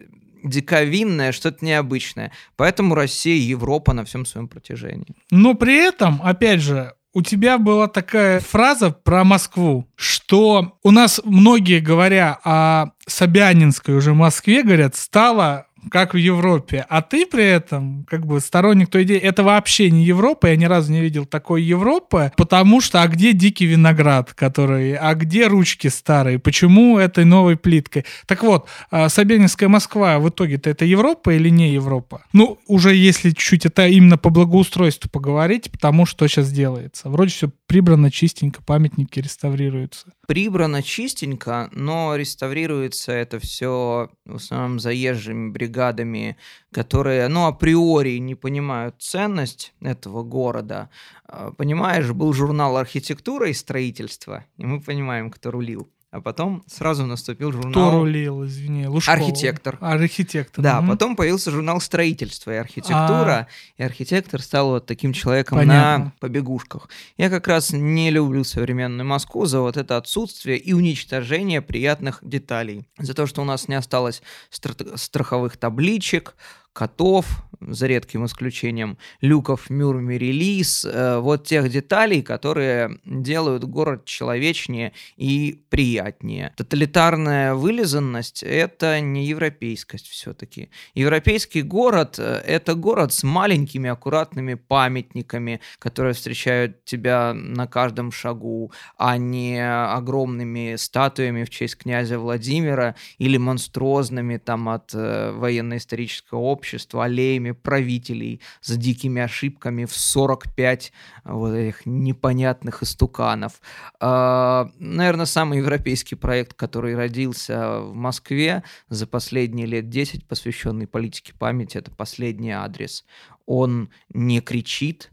диковинное, 0.44 1.32
что-то 1.32 1.66
необычное. 1.66 2.32
Поэтому 2.56 2.96
Россия 2.96 3.36
и 3.36 3.40
Европа 3.40 3.94
на 3.94 4.06
всем 4.06 4.26
своем 4.26 4.48
протяжении. 4.48 5.16
Но 5.32 5.54
при 5.54 5.76
этом, 5.76 6.22
опять 6.24 6.62
же, 6.62 6.94
у 7.14 7.22
тебя 7.22 7.58
была 7.58 7.88
такая 7.88 8.40
фраза 8.40 8.92
про 8.92 9.24
Москву, 9.24 9.88
что 9.96 10.78
у 10.84 10.92
нас 10.92 11.20
многие, 11.24 11.80
говоря 11.80 12.40
о 12.44 12.92
Собянинской 13.08 13.96
уже 13.96 14.14
Москве, 14.14 14.64
говорят, 14.64 14.96
стала 14.96 15.66
как 15.92 16.14
в 16.14 16.18
Европе, 16.18 16.86
а 16.90 17.02
ты 17.02 17.26
при 17.26 17.46
этом 17.46 18.06
как 18.10 18.26
бы 18.26 18.40
сторонник 18.40 18.90
той 18.90 19.04
идеи, 19.04 19.18
это 19.18 19.44
вообще 19.44 19.90
не 19.92 20.04
Европа, 20.04 20.48
я 20.48 20.56
ни 20.56 20.66
разу 20.66 20.92
не 20.92 21.02
видел 21.02 21.26
такой 21.26 21.64
Европы, 21.64 22.32
потому 22.38 22.82
что 22.82 23.02
а 23.02 23.08
где 23.08 23.34
дикий 23.34 23.66
виноград, 23.66 24.34
который, 24.34 24.96
а 24.96 25.14
где 25.16 25.48
ручки 25.48 25.88
старые, 25.88 26.40
почему 26.40 26.98
этой 26.98 27.26
новой 27.26 27.58
плиткой? 27.58 28.06
Так 28.26 28.44
вот, 28.44 28.68
а, 28.92 29.10
Собянинская 29.10 29.70
Москва 29.70 30.20
в 30.20 30.30
итоге-то 30.30 30.70
это 30.70 30.86
Европа 30.86 31.34
или 31.34 31.50
не 31.50 31.72
Европа? 31.72 32.24
Ну, 32.34 32.60
уже 32.68 32.96
если 32.96 33.30
чуть-чуть 33.30 33.66
это 33.66 33.88
именно 33.88 34.18
по 34.18 34.30
благоустройству 34.30 35.10
поговорить, 35.10 35.72
потому 35.72 36.06
что 36.06 36.28
сейчас 36.28 36.52
делается. 36.52 37.10
Вроде 37.10 37.32
все 37.32 37.50
прибрано 37.70 38.10
чистенько, 38.10 38.64
памятники 38.64 39.20
реставрируются. 39.20 40.12
Прибрано 40.28 40.82
чистенько, 40.82 41.70
но 41.72 42.16
реставрируется 42.16 43.12
это 43.12 43.40
все 43.40 44.10
в 44.26 44.36
основном 44.38 44.80
заезжими 44.80 45.52
бригадами, 45.52 46.36
которые, 46.74 47.28
ну, 47.28 47.46
априори 47.46 48.18
не 48.18 48.34
понимают 48.34 48.96
ценность 49.00 49.74
этого 49.82 50.24
города. 50.24 50.90
А, 51.26 51.52
понимаешь, 51.52 52.12
был 52.12 52.34
журнал 52.34 52.76
«Архитектура 52.76 53.48
и 53.48 53.54
строительство», 53.54 54.46
и 54.58 54.66
мы 54.66 54.82
понимаем, 54.82 55.30
кто 55.30 55.52
рулил. 55.52 55.92
А 56.12 56.22
потом 56.22 56.64
сразу 56.66 57.06
наступил 57.06 57.52
журнал... 57.52 57.72
Кто 57.72 57.92
рулил, 57.92 58.44
извини, 58.44 58.88
Лужков. 58.88 59.14
Архитектор. 59.14 59.78
Архитектор. 59.80 60.64
Да, 60.64 60.80
угу. 60.80 60.88
потом 60.90 61.16
появился 61.16 61.52
журнал 61.52 61.80
«Строительство 61.80 62.50
и 62.50 62.56
архитектура», 62.56 63.48
А. 63.48 63.48
и 63.78 63.84
архитектор 63.84 64.42
стал 64.42 64.70
вот 64.70 64.88
таким 64.88 65.14
человеком 65.14 65.60
Понятно. 65.60 66.06
на 66.06 66.14
побегушках. 66.20 66.90
Я 67.18 67.30
как 67.30 67.48
раз 67.48 67.74
не 67.74 68.10
люблю 68.10 68.44
современную 68.44 69.06
Москву 69.06 69.46
за 69.46 69.60
вот 69.60 69.78
это 69.78 69.98
отсутствие 69.98 70.58
и 70.58 70.74
уничтожение 70.74 71.62
приятных 71.62 72.20
деталей. 72.24 72.88
За 72.98 73.14
то, 73.14 73.28
что 73.28 73.44
у 73.44 73.46
нас 73.46 73.68
не 73.68 73.76
осталось 73.76 74.24
стра- 74.52 74.98
страховых 74.98 75.58
табличек, 75.58 76.36
котов, 76.74 77.28
за 77.62 77.88
редким 77.88 78.26
исключением, 78.26 78.98
люков, 79.22 79.70
мюрми, 79.70 80.16
релиз, 80.16 80.86
э, 80.86 81.20
вот 81.20 81.46
тех 81.46 81.70
деталей, 81.70 82.22
которые 82.22 83.00
делают 83.06 83.64
город 83.66 84.06
человечнее 84.06 84.94
и 85.18 85.64
приятнее. 85.70 86.54
Тоталитарная 86.58 87.54
вылизанность— 87.56 88.44
это 88.44 89.00
не 89.02 89.26
европейскость 89.26 90.08
все-таки. 90.08 90.70
Европейский 90.94 91.62
город 91.62 92.16
э,— 92.18 92.42
это 92.46 92.76
город 92.76 93.14
с 93.14 93.24
маленькими 93.24 93.90
аккуратными 93.90 94.54
памятниками, 94.54 95.62
которые 95.80 96.14
встречают 96.14 96.86
тебя 96.86 97.34
на 97.34 97.68
каждом 97.68 98.12
шагу, 98.12 98.72
а 98.98 99.18
не 99.18 99.60
огромными 99.60 100.76
статуями 100.78 101.44
в 101.44 101.50
честь 101.50 101.78
князя 101.78 102.20
Владимира 102.20 102.96
или 103.18 103.38
монструозными 103.38 104.38
там 104.38 104.70
от 104.70 104.94
э, 104.94 105.32
военно-исторического 105.32 106.40
общества 106.40 107.06
аллеями 107.06 107.49
правителей 107.52 108.42
с 108.62 108.76
дикими 108.78 109.22
ошибками 109.22 109.86
в 109.86 109.94
45 109.94 110.92
вот 111.26 111.54
этих 111.54 111.86
непонятных 111.86 112.84
истуканов. 112.84 113.62
Наверное, 114.00 115.26
самый 115.26 115.60
европейский 115.60 116.16
проект, 116.16 116.54
который 116.54 116.96
родился 116.96 117.82
в 117.82 117.94
Москве 117.94 118.64
за 118.90 119.08
последние 119.08 119.66
лет 119.66 119.90
10, 119.90 120.26
посвященный 120.26 120.88
политике 120.88 121.34
памяти, 121.34 121.78
это 121.78 121.92
«Последний 121.92 122.52
адрес». 122.52 123.06
Он 123.46 123.90
не 124.14 124.42
кричит, 124.42 125.12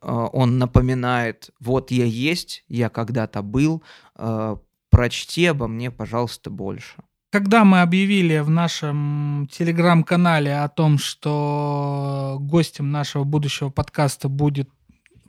э, 0.00 0.10
он 0.10 0.58
напоминает, 0.58 1.50
вот 1.60 1.90
я 1.90 2.04
есть, 2.04 2.64
я 2.68 2.88
когда-то 2.88 3.42
был, 3.42 3.82
э, 4.16 4.56
прочти 4.90 5.46
обо 5.46 5.68
мне, 5.68 5.90
пожалуйста, 5.90 6.50
больше. 6.50 7.02
Когда 7.34 7.64
мы 7.64 7.80
объявили 7.80 8.38
в 8.38 8.48
нашем 8.48 9.48
телеграм-канале 9.50 10.56
о 10.56 10.68
том, 10.68 10.98
что 10.98 12.36
гостем 12.38 12.92
нашего 12.92 13.24
будущего 13.24 13.70
подкаста 13.70 14.28
будет 14.28 14.70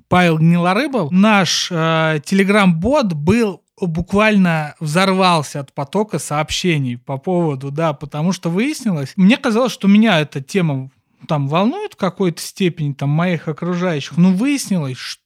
Павел 0.07 0.37
Гнилорыбов, 0.37 1.09
наш 1.09 1.69
э, 1.71 2.21
телеграм-бот 2.23 3.13
был 3.13 3.63
буквально 3.81 4.75
взорвался 4.79 5.61
от 5.61 5.73
потока 5.73 6.19
сообщений 6.19 6.99
по 6.99 7.17
поводу, 7.17 7.71
да, 7.71 7.93
потому 7.93 8.33
что 8.33 8.51
выяснилось, 8.51 9.13
мне 9.15 9.37
казалось, 9.37 9.71
что 9.71 9.87
меня 9.87 10.19
эта 10.19 10.43
тема 10.43 10.91
там 11.27 11.47
волнует 11.47 11.93
в 11.93 11.97
какой-то 11.97 12.39
степени 12.39 12.93
там 12.93 13.09
моих 13.09 13.47
окружающих, 13.47 14.15
но 14.17 14.31
выяснилось, 14.31 14.97
что 14.97 15.24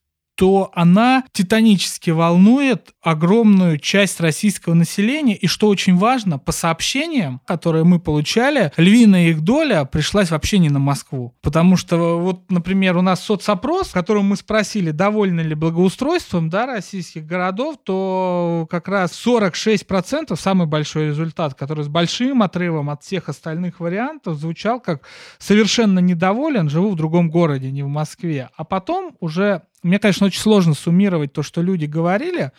она 0.74 1.24
титанически 1.32 2.10
волнует 2.10 2.94
огромную 3.02 3.78
часть 3.78 4.20
российского 4.20 4.74
населения, 4.74 5.36
и 5.36 5.46
что 5.46 5.68
очень 5.68 5.96
важно, 5.96 6.38
по 6.38 6.52
сообщениям, 6.52 7.40
которые 7.46 7.84
мы 7.84 7.98
получали, 7.98 8.72
львиная 8.76 9.28
их 9.28 9.42
доля 9.42 9.84
пришлась 9.84 10.30
вообще 10.30 10.58
не 10.58 10.68
на 10.68 10.78
Москву. 10.78 11.34
Потому 11.42 11.76
что 11.76 12.18
вот, 12.18 12.50
например, 12.50 12.96
у 12.96 13.02
нас 13.02 13.20
соцопрос, 13.20 13.88
в 13.88 13.92
котором 13.92 14.26
мы 14.26 14.36
спросили, 14.36 14.90
довольны 14.90 15.40
ли 15.40 15.54
благоустройством 15.54 16.50
да, 16.50 16.66
российских 16.66 17.26
городов, 17.26 17.76
то 17.82 18.66
как 18.70 18.88
раз 18.88 19.12
46% 19.24 20.36
самый 20.36 20.66
большой 20.66 21.08
результат, 21.08 21.54
который 21.54 21.84
с 21.84 21.88
большим 21.88 22.42
отрывом 22.42 22.90
от 22.90 23.02
всех 23.02 23.28
остальных 23.28 23.80
вариантов 23.80 24.36
звучал 24.36 24.80
как 24.80 25.02
совершенно 25.38 25.98
недоволен, 25.98 26.68
живу 26.68 26.90
в 26.90 26.96
другом 26.96 27.30
городе, 27.30 27.70
не 27.70 27.82
в 27.82 27.88
Москве. 27.88 28.50
А 28.56 28.64
потом 28.64 29.16
уже 29.20 29.62
мне, 29.82 29.98
конечно, 29.98 30.26
очень 30.26 30.40
сложно 30.40 30.74
суммировать 30.74 31.32
то, 31.32 31.42
что 31.42 31.62
люди 31.62 31.86
говорили 31.86 32.52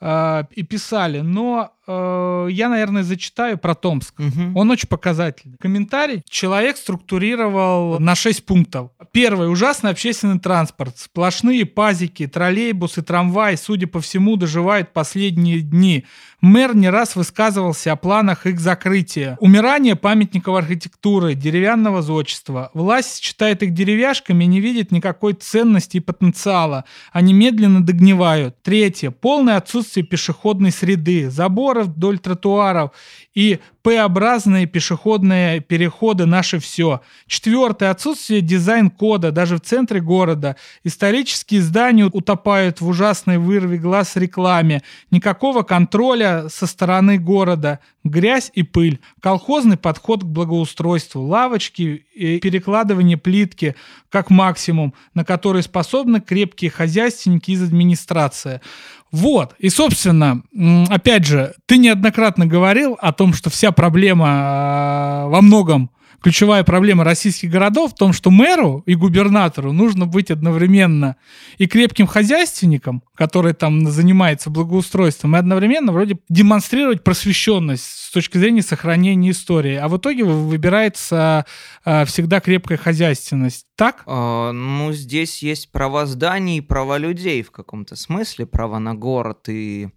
э, 0.00 0.44
и 0.54 0.62
писали, 0.62 1.20
но 1.20 1.72
э, 1.86 2.48
я, 2.50 2.68
наверное, 2.68 3.02
зачитаю 3.02 3.58
про 3.58 3.74
Томск. 3.74 4.14
Мгм. 4.18 4.56
Он 4.56 4.70
очень 4.70 4.88
показательный. 4.88 5.56
Комментарий 5.58 6.22
человек 6.28 6.76
структурировал 6.76 7.98
на 8.00 8.14
6 8.14 8.44
пунктов. 8.44 8.90
Первый. 9.12 9.50
Ужасный 9.50 9.90
общественный 9.90 10.38
транспорт. 10.38 10.98
Сплошные 10.98 11.64
пазики, 11.66 12.26
троллейбусы, 12.26 13.02
трамвай, 13.02 13.56
судя 13.56 13.86
по 13.86 14.00
всему, 14.00 14.36
доживают 14.36 14.92
последние 14.92 15.60
дни. 15.60 16.04
Мэр 16.40 16.76
не 16.76 16.90
раз 16.90 17.16
высказывался 17.16 17.92
о 17.92 17.96
планах 17.96 18.46
их 18.46 18.60
закрытия. 18.60 19.38
Умирание 19.40 19.96
памятников 19.96 20.56
архитектуры, 20.56 21.34
деревянного 21.34 22.02
зодчества. 22.02 22.70
Власть 22.74 23.22
считает 23.22 23.62
их 23.62 23.72
деревяшками 23.72 24.44
и 24.44 24.48
не 24.48 24.60
видит 24.60 24.92
никакой 24.92 25.32
ценности 25.32 25.96
и 25.96 26.00
потенциала. 26.00 26.84
Они 27.12 27.32
медленно 27.32 27.82
догнивают. 27.82 28.62
Третье. 28.62 29.10
Полное 29.10 29.56
отсутствие 29.56 29.83
пешеходной 29.84 30.70
среды, 30.70 31.30
заборов 31.30 31.88
вдоль 31.88 32.18
тротуаров 32.18 32.92
и 33.34 33.60
П-образные 33.84 34.64
пешеходные 34.64 35.60
переходы 35.60 36.24
наше 36.24 36.58
все. 36.58 37.02
Четвертое. 37.26 37.90
Отсутствие 37.90 38.40
дизайн-кода 38.40 39.30
даже 39.30 39.56
в 39.56 39.60
центре 39.60 40.00
города. 40.00 40.56
Исторические 40.84 41.60
здания 41.60 42.06
утопают 42.06 42.80
в 42.80 42.88
ужасной 42.88 43.36
вырве 43.36 43.76
глаз 43.76 44.16
рекламе. 44.16 44.82
Никакого 45.10 45.64
контроля 45.64 46.48
со 46.48 46.66
стороны 46.66 47.18
города. 47.18 47.78
Грязь 48.04 48.50
и 48.54 48.62
пыль. 48.62 49.00
Колхозный 49.20 49.76
подход 49.76 50.22
к 50.22 50.26
благоустройству. 50.26 51.20
Лавочки 51.20 52.06
и 52.14 52.40
перекладывание 52.40 53.18
плитки 53.18 53.76
как 54.08 54.30
максимум, 54.30 54.94
на 55.12 55.26
которые 55.26 55.62
способны 55.62 56.22
крепкие 56.22 56.70
хозяйственники 56.70 57.50
из 57.50 57.62
администрации. 57.62 58.62
Вот. 59.10 59.54
И, 59.60 59.68
собственно, 59.68 60.42
опять 60.88 61.24
же, 61.24 61.54
ты 61.66 61.76
неоднократно 61.76 62.46
говорил 62.46 62.98
о 63.00 63.12
том, 63.12 63.32
что 63.32 63.48
вся 63.48 63.70
проблема 63.74 64.26
а, 64.30 65.28
во 65.28 65.42
многом 65.42 65.90
ключевая 66.22 66.64
проблема 66.64 67.04
российских 67.04 67.50
городов 67.50 67.92
в 67.92 67.96
том, 67.96 68.14
что 68.14 68.30
мэру 68.30 68.82
и 68.86 68.94
губернатору 68.94 69.72
нужно 69.72 70.06
быть 70.06 70.30
одновременно 70.30 71.16
и 71.58 71.66
крепким 71.66 72.06
хозяйственником, 72.06 73.02
который 73.14 73.52
там 73.52 73.86
занимается 73.90 74.48
благоустройством, 74.48 75.36
и 75.36 75.38
одновременно 75.38 75.92
вроде 75.92 76.16
демонстрировать 76.30 77.04
просвещенность 77.04 77.84
с 77.84 78.10
точки 78.10 78.38
зрения 78.38 78.62
сохранения 78.62 79.32
истории. 79.32 79.74
А 79.76 79.86
в 79.88 79.98
итоге 79.98 80.24
вы- 80.24 80.48
выбирается 80.48 81.44
а, 81.84 82.06
всегда 82.06 82.40
крепкая 82.40 82.78
хозяйственность. 82.78 83.66
Так? 83.76 84.02
А, 84.06 84.52
Ну, 84.52 84.92
здесь 84.92 85.42
есть 85.42 85.72
права 85.72 86.06
зданий 86.06 86.58
и 86.58 86.62
права 86.62 86.96
людей 86.96 87.42
в 87.42 87.50
каком-то 87.50 87.96
смысле, 87.96 88.46
права 88.46 88.78
на 88.78 88.94
город. 88.94 89.48
И, 89.48 89.88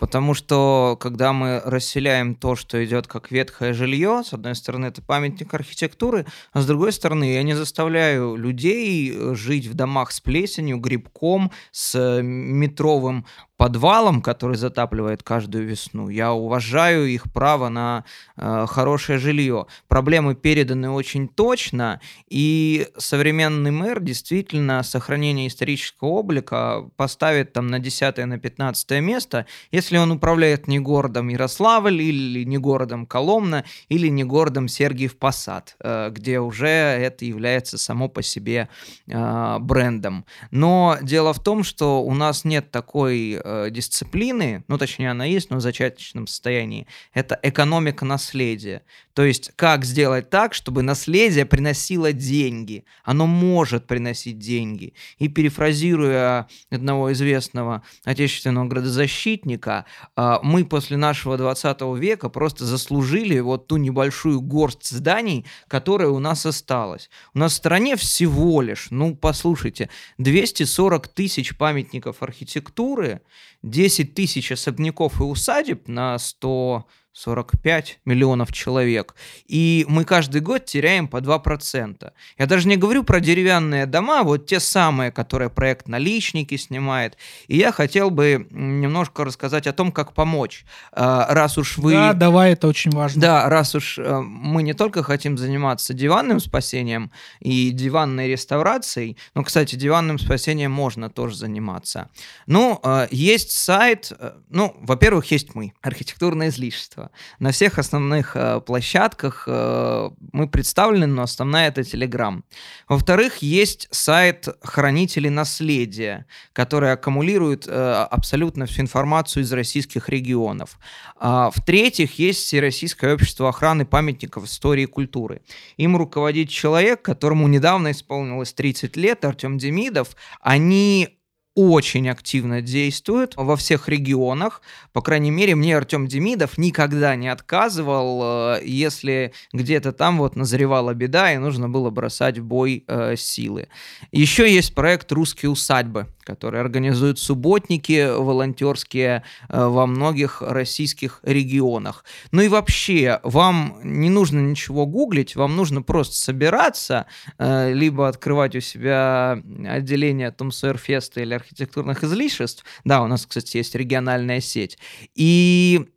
потому 0.00 0.34
что, 0.34 0.96
когда 1.00 1.32
мы 1.32 1.60
расселяем 1.64 2.34
то, 2.34 2.56
что 2.56 2.84
идет 2.84 3.06
как 3.06 3.30
ветхое 3.30 3.72
жилье, 3.72 4.22
с 4.24 4.32
одной 4.32 4.56
стороны, 4.56 4.86
это 4.86 5.02
памятник 5.02 5.54
архитектуры, 5.54 6.26
а 6.52 6.60
с 6.60 6.66
другой 6.66 6.92
стороны, 6.92 7.32
я 7.32 7.42
не 7.44 7.54
заставляю 7.54 8.34
людей 8.34 9.12
э, 9.14 9.34
жить 9.34 9.66
в 9.66 9.74
домах 9.74 10.10
с 10.10 10.20
плесенью, 10.20 10.78
грибком, 10.78 11.52
с 11.70 11.94
э, 11.94 12.22
метровым 12.22 13.24
подвалом, 13.58 14.22
который 14.22 14.56
затапливает 14.56 15.22
каждую 15.24 15.66
весну. 15.66 16.08
Я 16.08 16.32
уважаю 16.32 17.06
их 17.08 17.30
право 17.32 17.68
на 17.68 18.04
э, 18.36 18.66
хорошее 18.68 19.18
жилье. 19.18 19.66
Проблемы 19.88 20.36
переданы 20.36 20.90
очень 20.90 21.28
точно, 21.28 22.00
и 22.28 22.86
современный 22.96 23.72
мэр 23.72 24.00
действительно 24.00 24.82
сохранение 24.84 25.48
исторического 25.48 26.08
облика 26.08 26.88
поставит 26.96 27.52
там 27.52 27.66
на 27.66 27.80
10 27.80 28.18
на 28.26 28.38
15 28.38 28.90
место, 29.02 29.44
если 29.72 29.98
он 29.98 30.12
управляет 30.12 30.68
не 30.68 30.78
городом 30.78 31.26
Ярославль 31.26 32.00
или 32.00 32.44
не 32.44 32.58
городом 32.58 33.06
Коломна 33.06 33.64
или 33.88 34.06
не 34.06 34.22
городом 34.22 34.68
Сергиев 34.68 35.18
Посад, 35.18 35.74
э, 35.80 36.10
где 36.10 36.38
уже 36.38 36.68
это 36.68 37.24
является 37.24 37.76
само 37.76 38.08
по 38.08 38.22
себе 38.22 38.68
э, 39.08 39.58
брендом. 39.58 40.24
Но 40.52 40.96
дело 41.02 41.32
в 41.32 41.42
том, 41.42 41.64
что 41.64 42.04
у 42.04 42.14
нас 42.14 42.44
нет 42.44 42.70
такой 42.70 43.40
э, 43.66 43.70
дисциплины, 43.70 44.64
ну 44.68 44.78
точнее 44.78 45.10
она 45.10 45.24
есть, 45.24 45.50
но 45.50 45.56
в 45.56 45.60
зачаточном 45.60 46.26
состоянии. 46.26 46.86
Это 47.14 47.38
экономика 47.42 48.04
наследия. 48.04 48.82
То 49.14 49.24
есть 49.24 49.50
как 49.56 49.84
сделать 49.84 50.30
так, 50.30 50.54
чтобы 50.54 50.82
наследие 50.82 51.44
приносило 51.44 52.12
деньги. 52.12 52.84
Оно 53.04 53.26
может 53.26 53.86
приносить 53.86 54.38
деньги. 54.38 54.94
И 55.18 55.28
перефразируя 55.28 56.48
одного 56.70 57.12
известного 57.12 57.82
отечественного 58.04 58.66
градозащитника, 58.66 59.86
э, 60.16 60.34
мы 60.42 60.64
после 60.64 60.96
нашего 60.96 61.36
20 61.36 61.80
века 61.96 62.28
просто 62.28 62.64
заслужили 62.64 63.40
вот 63.40 63.66
ту 63.66 63.76
небольшую 63.76 64.40
горсть 64.40 64.88
зданий, 64.88 65.46
которая 65.66 66.08
у 66.08 66.18
нас 66.18 66.46
осталась. 66.46 67.10
У 67.34 67.38
нас 67.38 67.52
в 67.52 67.56
стране 67.56 67.96
всего 67.96 68.62
лишь, 68.62 68.88
ну 68.90 69.16
послушайте, 69.16 69.88
240 70.18 71.08
тысяч 71.08 71.56
памятников 71.56 72.22
архитектуры, 72.22 73.20
10 73.62 74.14
тысяч 74.14 74.52
особняков 74.52 75.20
и 75.20 75.24
усадеб 75.24 75.88
на 75.88 76.18
100 76.18 76.86
45 77.18 77.98
миллионов 78.04 78.52
человек. 78.52 79.14
И 79.48 79.84
мы 79.88 80.04
каждый 80.04 80.40
год 80.40 80.64
теряем 80.66 81.08
по 81.08 81.16
2%. 81.16 82.12
Я 82.38 82.46
даже 82.46 82.68
не 82.68 82.76
говорю 82.76 83.02
про 83.02 83.18
деревянные 83.20 83.86
дома, 83.86 84.22
вот 84.22 84.46
те 84.46 84.60
самые, 84.60 85.10
которые 85.10 85.50
проект 85.50 85.88
«Наличники» 85.88 86.56
снимает. 86.56 87.16
И 87.48 87.56
я 87.56 87.72
хотел 87.72 88.10
бы 88.10 88.46
немножко 88.50 89.24
рассказать 89.24 89.66
о 89.66 89.72
том, 89.72 89.90
как 89.90 90.12
помочь. 90.12 90.64
А, 90.92 91.26
раз 91.34 91.58
уж 91.58 91.78
вы... 91.78 91.92
Да, 91.92 92.12
давай, 92.12 92.52
это 92.52 92.68
очень 92.68 92.92
важно. 92.92 93.20
Да, 93.20 93.48
раз 93.48 93.74
уж 93.74 93.98
э, 93.98 94.20
мы 94.20 94.62
не 94.62 94.74
только 94.74 95.02
хотим 95.02 95.36
заниматься 95.36 95.94
диванным 95.94 96.38
спасением 96.38 97.10
и 97.40 97.70
диванной 97.70 98.28
реставрацией, 98.28 99.16
но, 99.34 99.42
кстати, 99.42 99.74
диванным 99.74 100.18
спасением 100.20 100.70
можно 100.70 101.10
тоже 101.10 101.34
заниматься. 101.36 102.10
Ну, 102.46 102.78
э, 102.84 103.08
есть 103.10 103.50
сайт, 103.50 104.12
э, 104.16 104.32
ну, 104.50 104.76
во-первых, 104.80 105.32
есть 105.32 105.54
мы, 105.56 105.72
архитектурное 105.82 106.48
излишество. 106.48 107.07
На 107.38 107.52
всех 107.52 107.78
основных 107.78 108.36
э, 108.36 108.60
площадках 108.60 109.44
э, 109.46 110.10
мы 110.32 110.48
представлены, 110.48 111.06
но 111.06 111.22
основная 111.22 111.68
это 111.68 111.82
Telegram. 111.82 112.42
Во-вторых, 112.88 113.38
есть 113.38 113.88
сайт 113.90 114.48
хранителей 114.62 115.30
наследия, 115.30 116.26
который 116.52 116.92
аккумулирует 116.92 117.66
э, 117.66 118.06
абсолютно 118.10 118.66
всю 118.66 118.82
информацию 118.82 119.42
из 119.42 119.52
российских 119.52 120.08
регионов. 120.08 120.78
А, 121.16 121.50
в-третьих, 121.50 122.18
есть 122.18 122.44
Всероссийское 122.44 123.14
общество 123.14 123.48
охраны 123.48 123.84
памятников 123.84 124.44
истории 124.44 124.84
и 124.84 124.86
культуры. 124.86 125.42
Им 125.76 125.96
руководит 125.96 126.48
человек, 126.48 127.02
которому 127.02 127.48
недавно 127.48 127.90
исполнилось 127.90 128.52
30 128.52 128.96
лет, 128.96 129.24
Артем 129.24 129.58
Демидов. 129.58 130.16
Они 130.40 131.17
очень 131.58 132.08
активно 132.08 132.62
действует 132.62 133.32
во 133.34 133.56
всех 133.56 133.88
регионах. 133.88 134.62
По 134.92 135.02
крайней 135.02 135.32
мере, 135.32 135.56
мне 135.56 135.76
Артем 135.76 136.06
Демидов 136.06 136.56
никогда 136.56 137.16
не 137.16 137.26
отказывал, 137.26 138.54
э, 138.54 138.60
если 138.64 139.32
где-то 139.52 139.90
там 139.90 140.18
вот 140.18 140.36
назревала 140.36 140.94
беда 140.94 141.32
и 141.32 141.38
нужно 141.38 141.68
было 141.68 141.90
бросать 141.90 142.38
в 142.38 142.44
бой 142.44 142.84
э, 142.86 143.16
силы. 143.16 143.66
Еще 144.12 144.48
есть 144.48 144.72
проект 144.72 145.10
«Русские 145.10 145.50
усадьбы», 145.50 146.06
который 146.28 146.60
организуют 146.60 147.18
субботники 147.18 148.14
волонтерские 148.14 149.22
э, 149.48 149.66
во 149.66 149.86
многих 149.86 150.42
российских 150.42 151.20
регионах. 151.22 152.04
Ну 152.32 152.42
и 152.42 152.48
вообще, 152.48 153.18
вам 153.22 153.80
не 153.82 154.10
нужно 154.10 154.38
ничего 154.40 154.84
гуглить, 154.84 155.36
вам 155.36 155.56
нужно 155.56 155.80
просто 155.80 156.16
собираться, 156.16 157.06
э, 157.38 157.72
либо 157.72 158.08
открывать 158.08 158.54
у 158.54 158.60
себя 158.60 159.42
отделение 159.66 160.30
Том 160.30 160.52
Сойерфеста 160.52 161.22
или 161.22 161.32
архитектурных 161.32 162.04
излишеств. 162.04 162.62
Да, 162.84 163.02
у 163.02 163.06
нас, 163.06 163.24
кстати, 163.24 163.56
есть 163.56 163.74
региональная 163.74 164.42
сеть. 164.42 164.76
И 165.14 165.88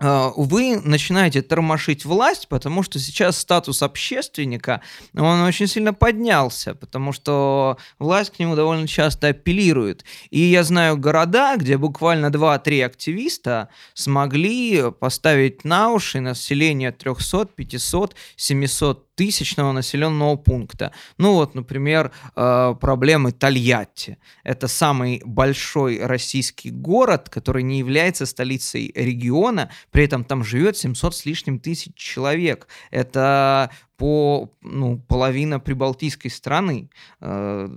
вы 0.00 0.80
начинаете 0.82 1.42
тормошить 1.42 2.04
власть, 2.04 2.48
потому 2.48 2.82
что 2.82 2.98
сейчас 2.98 3.38
статус 3.38 3.82
общественника, 3.82 4.80
он 5.14 5.42
очень 5.42 5.66
сильно 5.66 5.92
поднялся, 5.92 6.74
потому 6.74 7.12
что 7.12 7.76
власть 7.98 8.30
к 8.30 8.38
нему 8.38 8.56
довольно 8.56 8.88
часто 8.88 9.28
апеллирует. 9.28 10.04
И 10.30 10.40
я 10.40 10.64
знаю 10.64 10.96
города, 10.96 11.56
где 11.56 11.76
буквально 11.76 12.26
2-3 12.26 12.84
активиста 12.84 13.68
смогли 13.94 14.90
поставить 14.90 15.64
на 15.64 15.90
уши 15.90 16.20
население 16.20 16.92
300, 16.92 17.46
500, 17.46 18.14
700 18.36 19.09
тысячного 19.20 19.72
населенного 19.72 20.36
пункта. 20.36 20.92
Ну 21.18 21.34
вот, 21.34 21.54
например, 21.54 22.10
э, 22.36 22.74
проблемы 22.80 23.32
Тольятти. 23.32 24.16
Это 24.44 24.66
самый 24.66 25.20
большой 25.26 26.06
российский 26.06 26.70
город, 26.70 27.28
который 27.28 27.62
не 27.62 27.80
является 27.80 28.24
столицей 28.24 28.90
региона, 28.94 29.68
при 29.90 30.04
этом 30.04 30.24
там 30.24 30.42
живет 30.42 30.78
700 30.78 31.14
с 31.14 31.26
лишним 31.26 31.58
тысяч 31.58 31.94
человек. 31.96 32.66
Это 32.90 33.68
по 33.98 34.50
ну, 34.62 34.98
половина 35.06 35.60
прибалтийской 35.60 36.30
страны. 36.30 36.88
Э, 37.20 37.68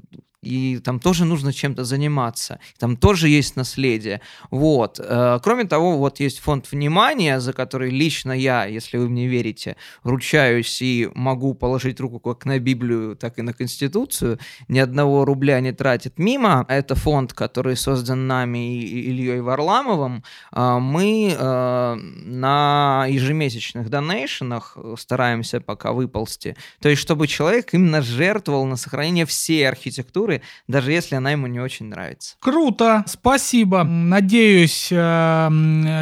и 0.44 0.80
там 0.80 1.00
тоже 1.00 1.26
нужно 1.26 1.54
чем-то 1.54 1.84
заниматься, 1.84 2.60
там 2.78 2.98
тоже 2.98 3.30
есть 3.30 3.56
наследие. 3.56 4.22
Вот. 4.52 5.00
Э, 5.00 5.40
кроме 5.44 5.66
того, 5.66 5.98
вот 5.98 6.20
есть 6.20 6.40
фонд 6.40 6.72
внимания, 6.72 7.40
за 7.40 7.54
который 7.54 7.90
лично 7.90 8.32
я, 8.32 8.66
если 8.66 8.98
вы 8.98 9.10
мне 9.10 9.28
верите, 9.28 9.76
ручаюсь 10.04 10.82
и 10.82 11.10
могу 11.16 11.54
положить 11.54 12.00
руку 12.00 12.20
как 12.20 12.46
на 12.46 12.60
Библию, 12.60 13.16
так 13.16 13.40
и 13.40 13.42
на 13.42 13.54
Конституцию, 13.54 14.40
ни 14.68 14.80
одного 14.80 15.26
рубля 15.26 15.60
не 15.60 15.72
тратит 15.72 16.20
мимо. 16.20 16.66
Это 16.68 16.96
фонд, 16.96 17.34
который 17.34 17.76
создан 17.76 18.28
нами 18.28 18.78
и 18.78 19.10
Ильей 19.10 19.42
Варламовым. 19.42 20.24
Э, 20.52 20.80
мы 20.80 21.36
э, 21.38 21.96
на 21.96 23.06
ежемесячных 23.10 23.90
донейшенах 23.90 24.78
стараемся 24.98 25.62
пока 25.62 25.94
выползти. 25.94 26.56
То 26.82 26.90
есть, 26.90 27.02
чтобы 27.02 27.28
человек 27.28 27.74
именно 27.74 28.02
жертвовал 28.02 28.66
на 28.66 28.76
сохранение 28.76 29.26
всей 29.26 29.68
архитектуры 29.68 30.33
культуры, 30.34 30.42
даже 30.68 30.92
если 30.92 31.16
она 31.16 31.32
ему 31.32 31.48
не 31.48 31.60
очень 31.60 31.88
нравится. 31.88 32.36
Круто, 32.40 33.04
спасибо. 33.08 33.84
Надеюсь, 33.84 34.90
э, 34.92 35.50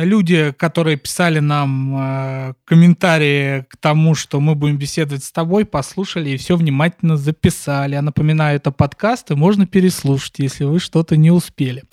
люди, 0.03 0.53
которые 0.57 0.97
писали 0.97 1.39
нам 1.39 1.95
э, 1.97 2.53
комментарии 2.65 3.65
к 3.69 3.77
тому, 3.77 4.15
что 4.15 4.39
мы 4.39 4.55
будем 4.55 4.77
беседовать 4.77 5.23
с 5.23 5.31
тобой, 5.31 5.65
послушали 5.65 6.31
и 6.31 6.37
все 6.37 6.55
внимательно 6.55 7.17
записали. 7.17 7.93
Я 7.93 8.01
напоминаю, 8.01 8.57
это 8.57 8.71
подкаст, 8.71 9.31
и 9.31 9.35
можно 9.35 9.65
переслушать, 9.65 10.39
если 10.39 10.65
вы 10.65 10.79
что-то 10.79 11.17
не 11.17 11.31
успели. 11.31 11.83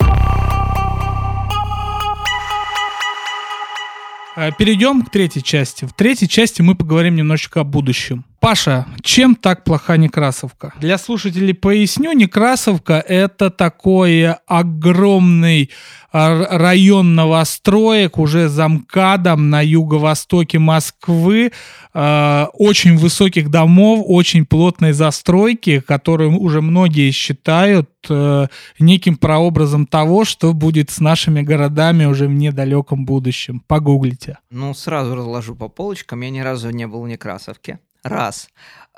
Э, 4.35 4.51
перейдем 4.57 5.01
к 5.01 5.11
третьей 5.11 5.43
части. 5.43 5.85
В 5.85 5.93
третьей 5.93 6.29
части 6.29 6.61
мы 6.61 6.75
поговорим 6.75 7.15
немножечко 7.15 7.61
о 7.61 7.63
будущем. 7.63 8.25
Паша, 8.39 8.85
чем 9.01 9.35
так 9.35 9.65
плоха 9.65 9.97
Некрасовка? 9.97 10.73
Для 10.79 10.97
слушателей 10.97 11.53
поясню, 11.53 12.13
Некрасовка 12.13 12.93
это 12.93 13.49
такой 13.49 14.31
огромный 14.47 15.71
а, 16.11 16.57
район 16.57 17.15
новостроек 17.15 18.17
уже 18.17 18.47
за 18.47 18.67
МКАДом 18.69 19.49
на 19.49 19.61
юго-востоке 19.61 20.57
Москвы, 20.57 21.51
э, 21.93 22.45
очень 22.53 22.97
высоких 22.97 23.49
домов, 23.49 24.03
очень 24.07 24.45
плотной 24.45 24.93
застройки, 24.93 25.81
которые 25.81 26.31
уже 26.31 26.61
многие 26.61 27.11
считают 27.11 27.89
э, 28.09 28.47
неким 28.79 29.17
прообразом 29.17 29.85
того, 29.85 30.23
что 30.23 30.53
будет 30.53 30.89
с 30.89 30.99
нашими 30.99 31.41
городами 31.41 32.05
уже 32.05 32.27
в 32.27 32.33
недалеком 32.33 33.05
будущем. 33.05 33.61
Погуглите. 33.67 34.37
Ну, 34.49 34.73
сразу 34.73 35.13
разложу 35.13 35.55
по 35.55 35.67
полочкам. 35.67 36.21
Я 36.21 36.29
ни 36.29 36.39
разу 36.39 36.69
не 36.69 36.87
был 36.87 37.03
в 37.03 37.07
Некрасовке 37.07 37.79
Раз. 38.03 38.47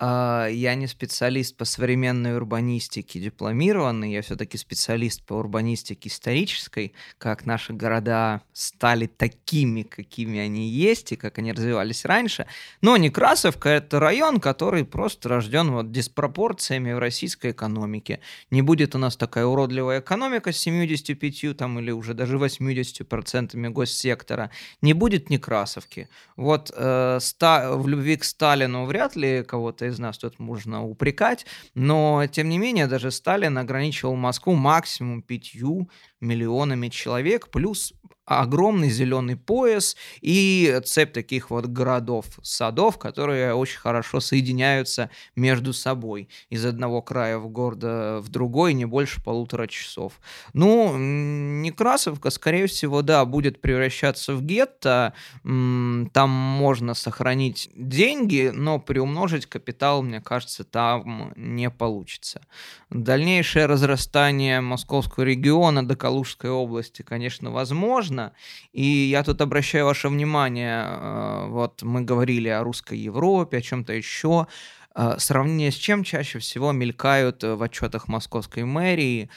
А, 0.03 0.47
я 0.47 0.73
не 0.73 0.87
специалист 0.87 1.55
по 1.55 1.63
современной 1.63 2.35
урбанистике 2.35 3.19
дипломированный, 3.19 4.11
я 4.11 4.23
все-таки 4.23 4.57
специалист 4.57 5.23
по 5.23 5.35
урбанистике 5.35 6.09
исторической, 6.09 6.93
как 7.19 7.45
наши 7.45 7.73
города 7.73 8.41
стали 8.51 9.05
такими, 9.05 9.83
какими 9.83 10.39
они 10.39 10.67
есть 10.67 11.11
и 11.11 11.15
как 11.15 11.37
они 11.37 11.51
развивались 11.51 12.03
раньше. 12.03 12.47
Но 12.81 12.97
Некрасовка— 12.97 13.69
это 13.69 13.99
район, 13.99 14.39
который 14.39 14.85
просто 14.85 15.29
рожден 15.29 15.69
вот 15.69 15.91
диспропорциями 15.91 16.93
в 16.93 16.97
российской 16.97 17.51
экономике. 17.51 18.21
Не 18.49 18.63
будет 18.63 18.95
у 18.95 18.97
нас 18.97 19.15
такая 19.15 19.45
уродливая 19.45 19.99
экономика 19.99 20.51
с 20.51 20.57
75 20.57 21.55
там, 21.55 21.77
или 21.77 21.91
уже 21.91 22.15
даже 22.15 22.37
80% 22.37 23.69
госсектора. 23.69 24.49
Не 24.81 24.93
будет 24.93 25.29
Некрасовки. 25.29 26.09
Вот 26.37 26.71
э, 26.75 27.19
ста- 27.21 27.75
в 27.75 27.87
любви 27.87 28.17
к 28.17 28.23
Сталину 28.23 28.85
вряд 28.85 29.15
ли 29.15 29.43
кого-то 29.43 29.90
из 29.91 29.99
нас 29.99 30.17
тут 30.17 30.39
можно 30.39 30.83
упрекать, 30.83 31.45
но 31.75 32.25
тем 32.31 32.49
не 32.49 32.57
менее 32.57 32.87
даже 32.87 33.11
Сталин 33.11 33.57
ограничивал 33.57 34.15
Москву 34.15 34.55
максимум 34.55 35.21
пятью 35.21 35.89
миллионами 36.19 36.87
человек, 36.87 37.49
плюс 37.49 37.93
огромный 38.39 38.89
зеленый 38.89 39.35
пояс 39.35 39.95
и 40.21 40.79
цепь 40.85 41.13
таких 41.13 41.49
вот 41.49 41.65
городов-садов, 41.65 42.97
которые 42.97 43.53
очень 43.53 43.79
хорошо 43.79 44.19
соединяются 44.19 45.09
между 45.35 45.73
собой 45.73 46.29
из 46.49 46.65
одного 46.65 47.01
края 47.01 47.37
в 47.37 47.49
города 47.49 48.19
в 48.21 48.29
другой 48.29 48.73
не 48.73 48.85
больше 48.85 49.23
полутора 49.23 49.67
часов. 49.67 50.19
Ну, 50.53 50.95
Некрасовка, 50.97 52.29
скорее 52.29 52.67
всего, 52.67 53.01
да, 53.01 53.25
будет 53.25 53.61
превращаться 53.61 54.33
в 54.33 54.41
гетто. 54.43 55.13
Там 55.43 56.29
можно 56.29 56.93
сохранить 56.93 57.69
деньги, 57.75 58.51
но 58.53 58.79
приумножить 58.79 59.45
капитал, 59.45 60.01
мне 60.03 60.21
кажется, 60.21 60.63
там 60.63 61.33
не 61.35 61.69
получится. 61.69 62.41
Дальнейшее 62.89 63.65
разрастание 63.65 64.61
московского 64.61 65.23
региона 65.23 65.87
до 65.87 65.95
Калужской 65.95 66.49
области, 66.49 67.01
конечно, 67.01 67.51
возможно, 67.51 68.20
важно. 68.21 68.33
И 68.73 68.83
я 68.83 69.23
тут 69.23 69.41
обращаю 69.41 69.85
ваше 69.85 70.09
внимание, 70.09 70.85
э, 70.85 71.47
вот 71.49 71.83
мы 71.83 72.01
говорили 72.01 72.49
о 72.49 72.63
русской 72.63 72.97
Европе, 72.97 73.57
о 73.57 73.61
чем-то 73.61 73.93
еще. 73.93 74.47
Э, 74.95 75.15
сравнение 75.17 75.71
с 75.71 75.75
чем 75.75 76.03
чаще 76.03 76.39
всего 76.39 76.71
мелькают 76.71 77.43
э, 77.43 77.55
в 77.55 77.63
отчетах 77.63 78.07
московской 78.07 78.63
мэрии 78.63 79.29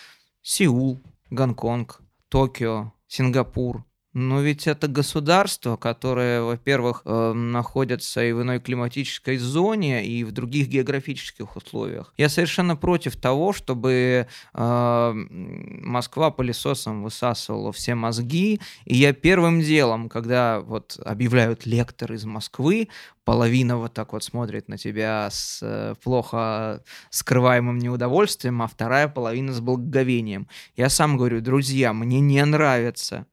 Сеул, 0.43 1.01
Гонконг, 1.31 2.01
Токио, 2.29 2.93
Сингапур, 3.07 3.85
но 4.15 4.41
ведь 4.41 4.69
это 4.69 4.87
государство, 4.87 5.77
которое, 5.77 6.41
во-первых, 6.43 7.03
э, 7.05 7.33
находится 7.33 8.25
и 8.25 8.33
в 8.33 8.43
иной 8.43 8.61
климатической 8.61 9.37
зоне, 9.39 10.07
и 10.07 10.23
в 10.23 10.31
других 10.31 10.69
географических 10.69 11.57
условиях. 11.57 12.15
Я 12.17 12.29
совершенно 12.29 12.77
против 12.77 13.17
того, 13.17 13.53
чтобы 13.53 14.29
э, 14.55 15.13
Москва 15.13 16.31
пылесосом 16.31 17.03
высасывала 17.03 17.73
все 17.73 17.97
мозги. 17.97 18.61
И 18.85 18.95
я 18.97 19.13
первым 19.13 19.61
делом, 19.61 20.09
когда 20.09 20.61
вот 20.61 20.97
объявляют 21.05 21.67
лектор 21.67 22.13
из 22.13 22.25
Москвы, 22.25 22.89
половина 23.25 23.79
вот 23.79 23.95
так 23.95 24.13
вот 24.13 24.23
смотрит 24.23 24.69
на 24.69 24.79
тебя 24.79 25.29
с 25.29 25.59
э, 25.61 25.97
плохо 26.05 26.85
скрываемым 27.11 27.79
неудовольствием, 27.79 28.63
а 28.63 28.69
вторая 28.69 29.09
половина 29.09 29.53
с 29.53 29.61
благоговением. 29.61 30.47
Я 30.77 30.89
сам 30.89 31.17
говорю, 31.17 31.41
друзья, 31.41 31.93
мне 31.93 32.21
не 32.21 32.45
нравится 32.45 33.27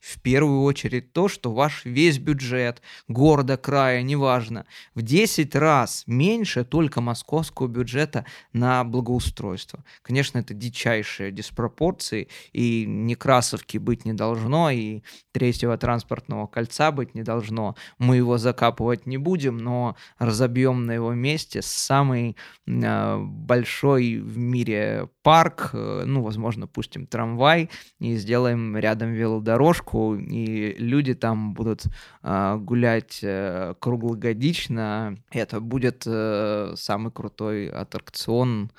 в 0.00 0.20
первую 0.20 0.62
очередь 0.62 1.12
то, 1.12 1.28
что 1.28 1.52
ваш 1.52 1.84
весь 1.84 2.18
бюджет 2.18 2.82
города, 3.06 3.56
края, 3.56 4.02
неважно, 4.02 4.66
в 4.94 5.02
10 5.02 5.54
раз 5.54 6.04
меньше 6.06 6.64
только 6.64 7.00
московского 7.00 7.68
бюджета 7.68 8.24
на 8.52 8.82
благоустройство. 8.84 9.84
Конечно, 10.02 10.38
это 10.38 10.54
дичайшие 10.54 11.30
диспропорции, 11.30 12.28
и 12.52 12.86
Некрасовки 12.86 13.78
быть 13.78 14.04
не 14.04 14.12
должно, 14.12 14.70
и 14.70 15.02
третьего 15.32 15.76
транспортного 15.76 16.46
кольца 16.46 16.90
быть 16.92 17.14
не 17.14 17.22
должно. 17.22 17.76
Мы 17.98 18.16
его 18.16 18.38
закапывать 18.38 19.06
не 19.06 19.18
будем, 19.18 19.58
но 19.58 19.96
разобьем 20.18 20.86
на 20.86 20.92
его 20.92 21.12
месте 21.12 21.60
самый 21.62 22.36
э, 22.66 23.18
большой 23.18 24.18
в 24.18 24.38
мире 24.38 25.08
парк, 25.22 25.70
э, 25.72 26.04
ну, 26.06 26.22
возможно, 26.22 26.66
пустим 26.66 27.06
трамвай 27.06 27.68
и 27.98 28.16
сделаем 28.16 28.76
рядом 28.76 29.12
велодорожку, 29.12 29.89
парку, 29.90 30.14
и 30.16 30.74
люди 30.78 31.14
там 31.14 31.54
будут 31.54 31.84
э, 32.22 32.56
гулять 32.56 33.20
э, 33.22 33.74
круглогодично. 33.78 35.16
Это 35.30 35.60
будет 35.60 36.04
э, 36.06 36.74
самый 36.76 37.12
крутой 37.12 37.68
аттракцион, 37.68 38.70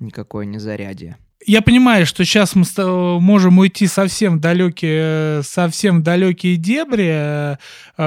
никакое 0.00 0.46
не 0.46 0.58
зарядье 0.58 1.16
я 1.46 1.62
понимаю, 1.62 2.04
что 2.04 2.24
сейчас 2.24 2.54
мы 2.56 2.64
можем 3.20 3.58
уйти 3.58 3.86
совсем 3.86 4.38
в 4.38 4.40
далекие, 4.40 5.42
совсем 5.44 6.00
в 6.00 6.02
далекие 6.02 6.56
дебри, 6.56 7.08
э, 7.10 7.56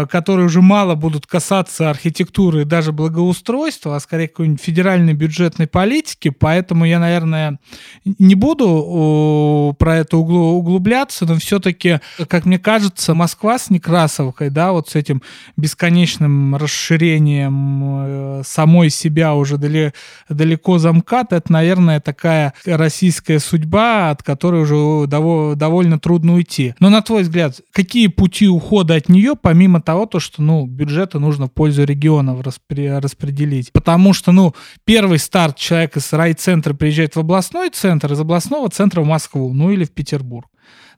которые 0.10 0.48
уже 0.48 0.62
мало 0.62 0.96
будут 0.96 1.28
касаться 1.28 1.90
архитектуры 1.90 2.62
и 2.62 2.66
даже 2.66 2.92
благоустройства, 2.92 3.96
а 3.96 4.00
скорее 4.02 4.28
какой-нибудь 4.28 4.62
федеральной 4.62 5.14
бюджетной 5.14 5.68
политики. 5.68 6.30
Поэтому 6.30 6.86
я, 6.86 7.00
наверное, 7.00 7.58
не 8.04 8.36
буду 8.36 9.76
про 9.80 9.98
это 9.98 10.18
углубляться, 10.18 11.26
но 11.26 11.36
все-таки, 11.38 12.00
как 12.28 12.46
мне 12.46 12.60
кажется, 12.60 13.14
Москва 13.14 13.58
с 13.58 13.70
Некрасовкой, 13.70 14.50
да, 14.50 14.74
вот 14.74 14.90
с 14.90 14.96
этим 14.96 15.22
бесконечным 15.56 16.58
расширением 16.58 17.84
э, 17.86 18.42
самой 18.46 18.90
себя 18.90 19.36
уже 19.36 19.58
далеко 19.58 20.78
замкат, 20.80 21.32
это, 21.32 21.52
наверное, 21.52 22.02
такая 22.02 22.54
российская 22.66 23.21
российская 23.22 23.40
судьба, 23.40 24.10
от 24.10 24.24
которой 24.24 24.62
уже 24.64 25.08
довольно 25.08 26.00
трудно 26.00 26.34
уйти. 26.34 26.74
Но 26.80 26.90
на 26.90 27.02
твой 27.02 27.24
взгляд, 27.24 27.60
какие 27.72 28.08
пути 28.08 28.48
ухода 28.48 28.96
от 28.96 29.10
нее, 29.10 29.36
помимо 29.36 29.82
того, 29.82 30.06
то, 30.06 30.20
что 30.20 30.42
ну, 30.42 30.66
бюджеты 30.66 31.20
нужно 31.20 31.48
в 31.48 31.52
пользу 31.52 31.84
регионов 31.84 32.42
распределить? 32.42 33.72
Потому 33.72 34.14
что 34.14 34.32
ну, 34.32 34.54
первый 34.86 35.20
старт 35.20 35.58
человек 35.58 35.98
из 35.98 36.12
райцентра 36.14 36.74
приезжает 36.74 37.16
в 37.16 37.20
областной 37.20 37.70
центр, 37.70 38.12
из 38.14 38.20
областного 38.20 38.70
центра 38.70 39.02
в 39.02 39.06
Москву, 39.06 39.54
ну 39.54 39.72
или 39.72 39.84
в 39.84 39.92
Петербург 39.92 40.48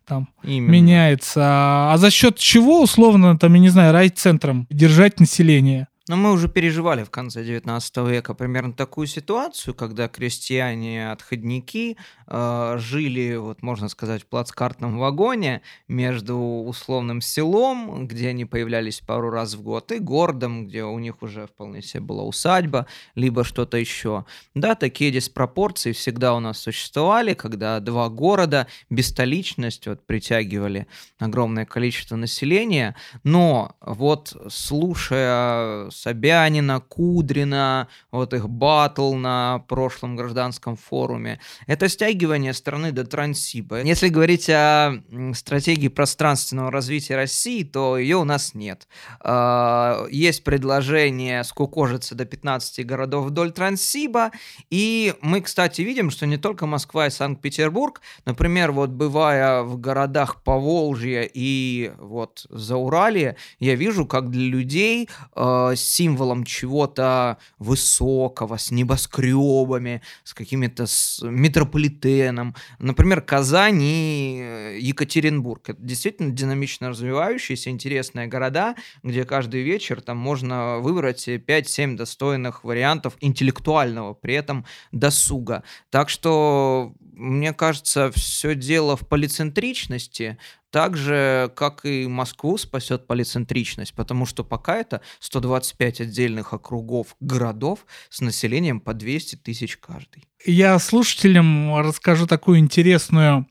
там 0.05 0.27
Именно. 0.43 0.71
меняется. 0.71 1.41
А 1.43 1.95
за 1.97 2.11
счет 2.11 2.37
чего, 2.37 2.81
условно, 2.81 3.37
там, 3.37 3.53
я 3.53 3.59
не 3.61 3.69
знаю, 3.69 3.93
райцентром 3.93 4.67
держать 4.69 5.21
население? 5.21 5.87
Но 6.09 6.17
мы 6.17 6.33
уже 6.33 6.49
переживали 6.49 7.03
в 7.03 7.09
конце 7.09 7.45
19 7.45 7.97
века 7.99 8.33
примерно 8.33 8.73
такую 8.73 9.07
ситуацию, 9.07 9.73
когда 9.73 10.09
крестьяне-отходники 10.09 11.95
э, 12.27 12.75
жили, 12.77 13.37
вот 13.37 13.61
можно 13.61 13.87
сказать, 13.87 14.23
в 14.23 14.25
плацкартном 14.25 14.99
вагоне 14.99 15.61
между 15.87 16.37
условным 16.37 17.21
селом, 17.21 18.05
где 18.05 18.27
они 18.27 18.43
появлялись 18.43 18.99
пару 18.99 19.29
раз 19.29 19.53
в 19.53 19.61
год, 19.61 19.93
и 19.93 19.99
городом, 19.99 20.67
где 20.67 20.83
у 20.83 20.99
них 20.99 21.21
уже 21.21 21.47
вполне 21.47 21.81
себе 21.81 22.01
была 22.01 22.23
усадьба, 22.23 22.85
либо 23.15 23.45
что-то 23.45 23.77
еще. 23.77 24.25
Да, 24.55 24.75
такие 24.75 25.09
диспропорции 25.09 25.93
всегда 25.93 26.33
у 26.33 26.41
нас 26.41 26.57
существовали, 26.59 27.33
когда 27.33 27.79
два 27.79 28.09
города 28.09 28.67
без 28.89 29.07
столичности 29.07 29.87
вот, 29.87 30.05
притягивали 30.05 30.85
огромное 31.17 31.65
количество 31.65 32.17
населения, 32.17 32.97
но 33.23 33.77
вот 33.79 34.35
слушая 34.49 35.92
Собянина, 35.93 36.79
Кудрина, 36.79 37.87
вот 38.11 38.33
их 38.33 38.49
батл 38.49 39.13
на 39.13 39.59
прошлом 39.67 40.15
гражданском 40.15 40.75
форуме. 40.75 41.39
Это 41.67 41.87
стягивание 41.89 42.53
страны 42.53 42.91
до 42.91 43.05
Транссиба. 43.05 43.81
Если 43.81 44.09
говорить 44.09 44.49
о 44.49 45.01
стратегии 45.33 45.87
пространственного 45.87 46.71
развития 46.71 47.15
России, 47.15 47.63
то 47.63 47.97
ее 47.97 48.17
у 48.17 48.23
нас 48.23 48.53
нет. 48.53 48.87
А, 49.19 50.05
есть 50.09 50.43
предложение 50.43 51.43
скукожиться 51.43 52.15
до 52.15 52.25
15 52.25 52.85
городов 52.85 53.25
вдоль 53.25 53.51
Транссиба, 53.51 54.31
и 54.69 55.13
мы, 55.21 55.41
кстати, 55.41 55.81
видим, 55.81 56.09
что 56.09 56.25
не 56.25 56.37
только 56.37 56.65
Москва 56.65 57.07
и 57.07 57.09
Санкт-Петербург, 57.09 58.01
например, 58.25 58.71
вот 58.71 58.89
бывая 58.89 59.61
в 59.61 59.79
городах 59.79 60.43
Поволжья 60.43 61.29
и 61.31 61.91
вот 61.97 62.45
за 62.49 62.77
Урале, 62.77 63.37
я 63.59 63.75
вижу, 63.75 64.05
как 64.05 64.29
для 64.29 64.47
людей 64.47 65.09
э, 65.35 65.73
символом 65.85 66.43
чего-то 66.43 67.37
высокого, 67.59 68.57
с 68.57 68.71
небоскребами, 68.71 70.01
с 70.23 70.33
какими-то 70.33 70.85
с 70.85 71.21
метрополитеном. 71.23 72.55
Например, 72.79 73.21
Казань 73.21 73.81
и 73.81 74.39
э, 74.41 74.77
Екатеринбург. 74.79 75.69
Это 75.69 75.81
действительно 75.81 76.31
динамично 76.31 76.89
развивающиеся, 76.89 77.69
интересные 77.69 78.27
города, 78.27 78.75
где 79.03 79.25
каждый 79.25 79.63
вечер 79.63 80.01
там 80.01 80.17
можно 80.17 80.79
выбрать 80.79 81.27
5-7 81.27 81.95
достойных 81.95 82.63
вариантов 82.63 83.15
интеллектуального, 83.19 84.13
при 84.13 84.35
этом 84.35 84.65
досуга. 84.91 85.63
Так 85.89 86.09
что 86.09 86.93
мне 87.13 87.53
кажется, 87.53 88.11
все 88.11 88.55
дело 88.55 88.97
в 88.97 89.07
полицентричности, 89.07 90.37
так 90.73 90.97
же, 90.97 91.51
как 91.55 91.85
и 91.85 92.07
Москву 92.07 92.57
спасет 92.57 93.05
полицентричность, 93.05 93.93
потому 93.93 94.25
что 94.25 94.43
пока 94.43 94.75
это 94.75 95.01
125 95.19 96.01
отдельных 96.01 96.51
округов 96.51 97.15
городов 97.19 97.85
с 98.09 98.21
населением 98.21 98.79
по 98.79 98.95
200 98.95 99.35
тысяч 99.35 99.77
каждый. 99.77 100.23
Я 100.43 100.79
слушателям 100.79 101.77
расскажу 101.77 102.25
такую 102.25 102.57
интересную 102.57 103.45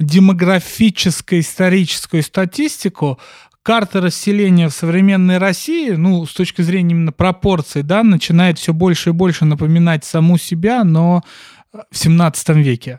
демографическую 0.00 1.42
историческую 1.42 2.24
статистику 2.24 3.20
карта 3.62 4.00
расселения 4.00 4.68
в 4.68 4.74
современной 4.74 5.38
России, 5.38 5.90
ну, 5.90 6.26
с 6.26 6.34
точки 6.34 6.62
зрения 6.62 6.90
именно 6.90 7.12
пропорций, 7.12 7.84
да, 7.84 8.02
начинает 8.02 8.58
все 8.58 8.74
больше 8.74 9.10
и 9.10 9.12
больше 9.12 9.44
напоминать 9.44 10.04
саму 10.04 10.38
себя, 10.38 10.82
но 10.82 11.22
в 11.92 11.96
17 11.96 12.48
веке 12.56 12.98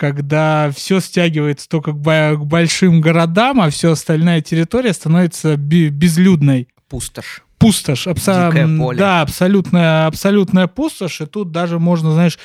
когда 0.00 0.72
все 0.74 0.98
стягивается 0.98 1.68
только 1.68 1.92
к 1.92 2.44
большим 2.46 3.02
городам, 3.02 3.60
а 3.60 3.68
все 3.68 3.92
остальная 3.92 4.40
территория 4.40 4.94
становится 4.94 5.56
безлюдной. 5.58 6.68
Пустошь 6.88 7.42
пустошь. 7.60 8.06
Абсо... 8.08 8.50
Да, 8.96 9.20
абсолютная, 9.20 10.06
абсолютная 10.06 10.66
пустошь. 10.66 11.20
И 11.20 11.26
тут 11.26 11.52
даже 11.52 11.78
можно, 11.78 12.12
знаешь, 12.12 12.38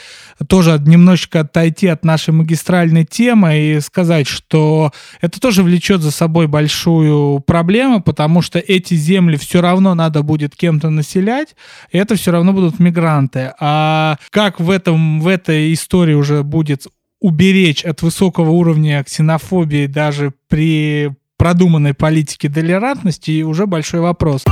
тоже 0.48 0.80
немножечко 0.86 1.40
отойти 1.40 1.88
от 1.88 2.04
нашей 2.04 2.34
магистральной 2.34 3.06
темы 3.06 3.58
и 3.58 3.80
сказать, 3.80 4.28
что 4.28 4.92
это 5.22 5.40
тоже 5.40 5.64
влечет 5.64 6.02
за 6.02 6.12
собой 6.12 6.48
большую 6.48 7.40
проблему, 7.40 8.04
потому 8.04 8.42
что 8.42 8.60
эти 8.60 8.94
земли 8.94 9.38
все 9.38 9.62
равно 9.62 9.96
надо 9.96 10.22
будет 10.22 10.54
кем-то 10.54 10.90
населять, 10.90 11.56
и 11.92 11.98
это 11.98 12.16
все 12.16 12.32
равно 12.32 12.52
будут 12.52 12.80
мигранты. 12.80 13.54
А 13.60 14.18
как 14.32 14.60
в, 14.60 14.70
этом, 14.70 15.22
в 15.22 15.28
этой 15.28 15.74
истории 15.74 16.14
уже 16.14 16.44
будет 16.44 16.88
уберечь 17.26 17.84
от 17.84 18.04
высокого 18.04 18.52
уровня 18.52 19.04
ксенофобии 19.04 19.88
даже 19.88 20.32
при 20.48 21.12
продуманной 21.38 21.96
политике 21.96 22.50
толерантности 22.50 23.42
уже 23.42 23.66
большой 23.66 24.02
вопрос. 24.02 24.44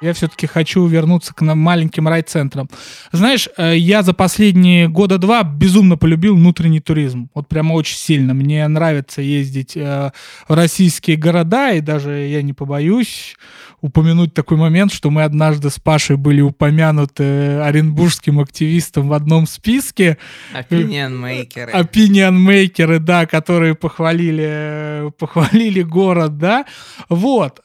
Я 0.00 0.12
все-таки 0.12 0.46
хочу 0.46 0.86
вернуться 0.86 1.34
к 1.34 1.42
маленьким 1.42 2.06
райцентрам. 2.06 2.68
Знаешь, 3.10 3.48
э, 3.56 3.76
я 3.76 4.02
за 4.02 4.14
последние 4.14 4.88
года 4.88 5.18
два 5.18 5.42
безумно 5.42 5.96
полюбил 5.96 6.36
внутренний 6.36 6.80
туризм. 6.80 7.30
Вот 7.34 7.48
прямо 7.48 7.72
очень 7.72 7.96
сильно. 7.96 8.32
Мне 8.32 8.66
нравится 8.68 9.22
ездить 9.22 9.76
э, 9.76 10.12
в 10.46 10.54
российские 10.54 11.16
города, 11.16 11.72
и 11.72 11.80
даже 11.80 12.12
я 12.12 12.42
не 12.42 12.52
побоюсь 12.52 13.36
упомянуть 13.80 14.34
такой 14.34 14.56
момент, 14.56 14.92
что 14.92 15.10
мы 15.10 15.22
однажды 15.22 15.70
с 15.70 15.78
Пашей 15.78 16.16
были 16.16 16.40
упомянуты 16.40 17.60
оренбургским 17.60 18.40
активистом 18.40 19.08
в 19.08 19.12
одном 19.12 19.46
списке. 19.46 20.18
Opinion-мейкеры. 20.54 21.72
Opinion-мейкеры, 21.72 22.98
да, 22.98 23.26
которые 23.26 23.74
похвалили, 23.74 25.12
похвалили 25.18 25.82
город, 25.82 26.38
да. 26.38 26.64
Вот. 27.08 27.60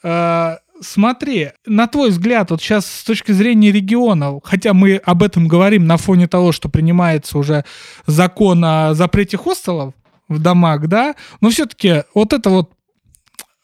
Смотри, 0.84 1.52
на 1.66 1.88
твой 1.88 2.10
взгляд, 2.10 2.52
вот 2.52 2.62
сейчас 2.62 2.86
с 2.86 3.04
точки 3.04 3.32
зрения 3.32 3.72
региона, 3.72 4.40
хотя 4.44 4.74
мы 4.74 4.98
об 4.98 5.24
этом 5.24 5.48
говорим 5.48 5.88
на 5.88 5.98
фоне 5.98 6.28
того, 6.28 6.52
что 6.52 6.68
принимается 6.68 7.38
уже 7.38 7.64
закон 8.06 8.64
о 8.66 8.94
запрете 8.94 9.38
хостелов 9.38 9.94
в 10.28 10.40
домах, 10.40 10.88
да, 10.88 11.16
но 11.42 11.50
все-таки 11.50 12.04
вот 12.14 12.34
это 12.34 12.50
вот 12.50 12.72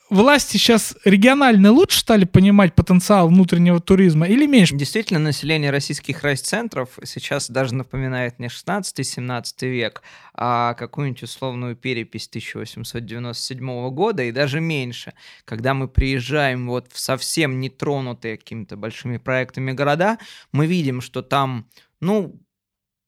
власти 0.09 0.57
сейчас 0.57 0.95
региональные 1.05 1.71
лучше 1.71 1.99
стали 1.99 2.25
понимать 2.25 2.73
потенциал 2.75 3.27
внутреннего 3.27 3.79
туризма 3.79 4.27
или 4.27 4.45
меньше? 4.45 4.75
Действительно, 4.75 5.19
население 5.19 5.71
российских 5.71 6.23
райцентров 6.23 6.99
сейчас 7.03 7.49
даже 7.49 7.75
напоминает 7.75 8.39
не 8.39 8.47
16-17 8.47 9.43
век, 9.61 10.01
а 10.33 10.73
какую-нибудь 10.73 11.23
условную 11.23 11.75
перепись 11.75 12.27
1897 12.27 13.89
года 13.91 14.23
и 14.23 14.31
даже 14.31 14.59
меньше. 14.59 15.13
Когда 15.45 15.73
мы 15.73 15.87
приезжаем 15.87 16.67
вот 16.67 16.91
в 16.91 16.99
совсем 16.99 17.59
нетронутые 17.59 18.37
какими-то 18.37 18.77
большими 18.77 19.17
проектами 19.17 19.71
города, 19.71 20.17
мы 20.51 20.65
видим, 20.65 21.01
что 21.01 21.21
там, 21.21 21.67
ну, 21.99 22.39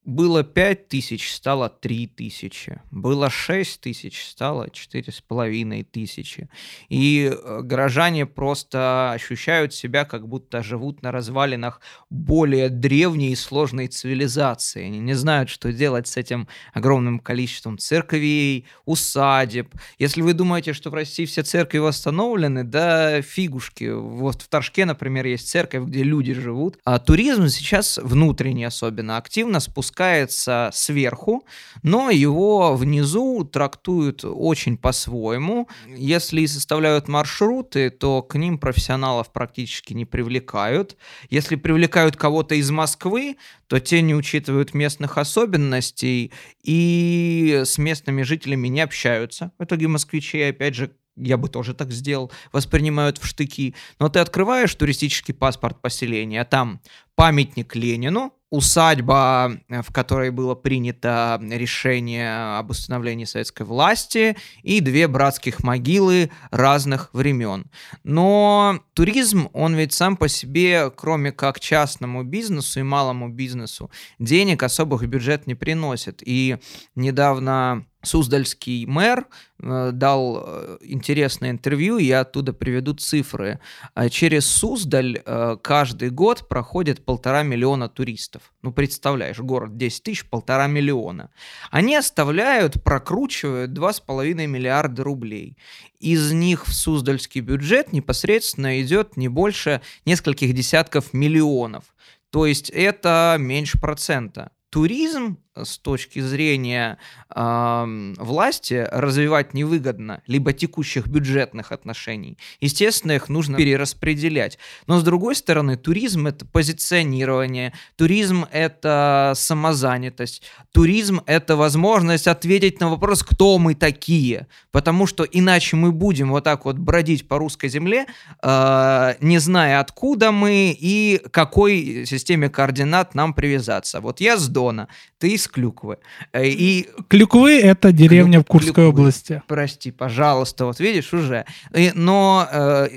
было 0.04 0.44
5 0.44 0.88
тысяч, 0.88 1.32
стало 1.32 1.70
3 1.70 2.08
тысячи. 2.08 2.82
Было 2.90 3.30
6 3.30 3.82
тысяч, 3.82 4.26
стало 4.26 4.68
4,5 4.68 5.84
тысячи. 5.92 6.50
И 6.90 7.32
э, 7.32 7.62
горожане 7.62 8.26
просто 8.26 9.12
ощущают 9.12 9.76
себя, 9.76 10.06
как 10.06 10.28
будто 10.28 10.64
живут 10.64 11.04
на 11.04 11.12
развалинах 11.12 11.82
более 12.10 12.70
древней 12.70 13.34
и 13.34 13.36
сложной 13.36 13.88
цивилизации. 13.88 14.86
Они 14.86 14.98
не 15.00 15.14
знают, 15.14 15.50
что 15.50 15.72
делать 15.72 16.08
с 16.08 16.18
этим 16.18 16.48
огромным 16.74 17.20
количеством 17.20 17.78
церквей, 17.78 18.66
усадеб. 18.86 19.76
Если 20.00 20.24
вы 20.24 20.34
думаете, 20.34 20.74
что 20.74 20.90
в 20.90 20.96
России 20.96 21.26
все 21.26 21.44
церкви 21.44 21.78
восстановлены, 21.78 22.64
да 22.64 23.22
фигушки. 23.22 23.92
Вот 23.92 24.42
в 24.42 24.48
Торжке, 24.48 24.86
например, 24.86 25.28
есть 25.28 25.48
церковь, 25.48 25.84
где 25.84 26.02
люди 26.02 26.34
живут. 26.34 26.80
А 26.86 26.98
туризм 26.98 27.50
сейчас 27.50 28.00
внутренний 28.00 28.66
особенно 28.66 29.18
активно 29.18 29.60
спускается 29.60 29.91
спускается 29.92 30.70
сверху, 30.74 31.46
но 31.84 32.10
его 32.10 32.76
внизу 32.76 33.44
трактуют 33.44 34.24
очень 34.24 34.78
по-своему. 34.78 35.68
Если 35.88 36.46
составляют 36.46 37.08
маршруты, 37.08 37.90
то 37.90 38.22
к 38.22 38.38
ним 38.38 38.58
профессионалов 38.58 39.32
практически 39.32 39.94
не 39.94 40.06
привлекают. 40.06 40.96
Если 41.30 41.56
привлекают 41.58 42.16
кого-то 42.16 42.56
из 42.56 42.72
Москвы, 42.72 43.36
то 43.68 43.80
те 43.80 44.02
не 44.02 44.16
учитывают 44.16 44.74
местных 44.74 45.18
особенностей 45.18 46.32
и 46.64 47.62
с 47.66 47.78
местными 47.78 48.24
жителями 48.24 48.70
не 48.70 48.82
общаются. 48.82 49.52
В 49.60 49.64
итоге 49.66 49.88
москвичи, 49.88 50.42
опять 50.42 50.76
же, 50.76 50.92
я 51.18 51.38
бы 51.38 51.50
тоже 51.50 51.74
так 51.74 51.92
сделал, 51.92 52.32
воспринимают 52.54 53.18
в 53.18 53.26
штыки. 53.26 53.76
Но 54.00 54.08
ты 54.08 54.20
открываешь 54.20 54.74
туристический 54.74 55.34
паспорт 55.34 55.82
поселения, 55.82 56.42
а 56.42 56.46
там 56.46 56.80
памятник 57.16 57.76
Ленину, 57.76 58.34
усадьба, 58.52 59.54
э, 59.70 59.82
в 59.82 59.92
которой 59.92 60.30
было 60.30 60.54
принято 60.54 61.40
решение 61.42 62.58
об 62.60 62.70
установлении 62.70 63.26
советской 63.26 63.64
власти, 63.64 64.36
и 64.62 64.82
две 64.82 65.08
братских 65.08 65.64
могилы 65.64 66.30
разных 66.52 67.10
времен. 67.14 67.66
Но 68.04 68.82
туризм, 68.94 69.50
он 69.54 69.76
ведь 69.76 69.94
сам 69.94 70.18
по 70.18 70.28
себе, 70.28 70.92
кроме 70.92 71.32
как 71.32 71.60
частному 71.60 72.24
бизнесу 72.24 72.82
и 72.82 72.84
малому 72.84 73.30
бизнесу, 73.30 73.90
денег 74.20 74.64
особых 74.64 75.02
в 75.02 75.08
бюджет 75.08 75.48
не 75.48 75.56
приносит. 75.56 76.22
И 76.24 76.58
недавно 76.94 77.86
Суздальский 78.04 78.86
мэр 78.86 79.28
э, 79.60 79.92
дал 79.94 80.44
э, 80.44 80.78
интересное 80.82 81.52
интервью, 81.52 81.98
я 81.98 82.22
оттуда 82.22 82.52
приведу 82.52 82.94
цифры. 82.94 83.60
А 83.94 84.10
через 84.10 84.48
Суздаль 84.48 85.22
э, 85.24 85.58
каждый 85.62 86.10
год 86.10 86.48
проходит 86.48 87.06
полтора 87.06 87.44
миллиона 87.44 87.90
туристов. 87.90 88.54
Ну, 88.64 88.72
представляешь, 88.72 89.40
город 89.40 89.78
10 89.78 90.04
тысяч, 90.04 90.26
полтора 90.26 90.68
миллиона. 90.68 91.30
Они 91.70 91.96
оставляют, 91.96 92.84
прокручивают 92.84 93.72
2,5 93.72 94.48
миллиарда 94.48 95.04
рублей. 95.04 95.58
Из 96.00 96.32
них 96.32 96.68
в 96.68 96.74
Суздальский 96.74 97.42
бюджет 97.42 97.94
непосредственно 97.94 98.82
идет 98.82 99.16
не 99.16 99.28
больше 99.28 99.82
нескольких 100.06 100.54
десятков 100.54 101.14
миллионов. 101.14 101.84
То 102.32 102.46
есть 102.46 102.70
это 102.72 103.36
меньше 103.40 103.80
процента. 103.80 104.52
Туризм 104.72 105.38
с 105.56 105.78
точки 105.78 106.20
зрения 106.20 106.98
э, 107.34 108.14
власти 108.18 108.88
развивать 108.92 109.54
невыгодно, 109.54 110.22
либо 110.28 110.54
текущих 110.54 111.08
бюджетных 111.08 111.72
отношений. 111.72 112.38
Естественно, 112.62 113.12
их 113.12 113.28
нужно 113.28 113.58
перераспределять. 113.58 114.58
Но 114.88 115.00
с 115.00 115.04
другой 115.04 115.36
стороны, 115.36 115.76
туризм 115.76 116.28
это 116.28 116.46
позиционирование, 116.46 117.74
туризм 117.98 118.46
это 118.52 119.34
самозанятость, 119.36 120.44
туризм 120.72 121.22
это 121.26 121.58
возможность 121.58 122.28
ответить 122.28 122.80
на 122.80 122.90
вопрос, 122.90 123.24
кто 123.24 123.58
мы 123.58 123.76
такие. 123.76 124.48
Потому 124.72 125.06
что 125.06 125.26
иначе 125.26 125.76
мы 125.76 125.92
будем 125.92 126.30
вот 126.30 126.46
так 126.46 126.64
вот 126.66 126.78
бродить 126.78 127.28
по 127.28 127.38
русской 127.38 127.68
земле, 127.68 128.06
э, 128.42 129.16
не 129.20 129.40
зная, 129.40 129.82
откуда 129.82 130.32
мы 130.32 130.76
и 130.80 131.22
какой 131.32 132.06
системе 132.06 132.50
координат 132.50 133.16
нам 133.16 133.34
привязаться. 133.34 134.00
Вот 134.00 134.22
я 134.22 134.38
с 134.38 134.48
Дона, 134.48 134.88
ты 135.22 135.36
из 135.36 135.48
Клюквы. 135.48 136.00
Э, 136.34 136.46
и... 136.46 136.90
Клюквы— 137.08 137.60
это 137.62 137.92
деревня 137.92 138.40
Клюк... 138.40 138.46
в 138.46 138.50
Курской 138.50 138.74
Клюквы. 138.74 138.90
области. 138.90 139.44
Прости, 139.48 139.92
пожалуйста, 139.92 140.66
вот 140.66 140.80
видишь, 140.80 141.14
уже. 141.14 141.46
И, 141.76 141.92
но, 141.94 142.48
э, 142.52 142.90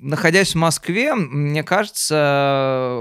находясь 0.00 0.52
в 0.52 0.58
Москве, 0.58 1.14
мне 1.14 1.62
кажется, 1.62 3.00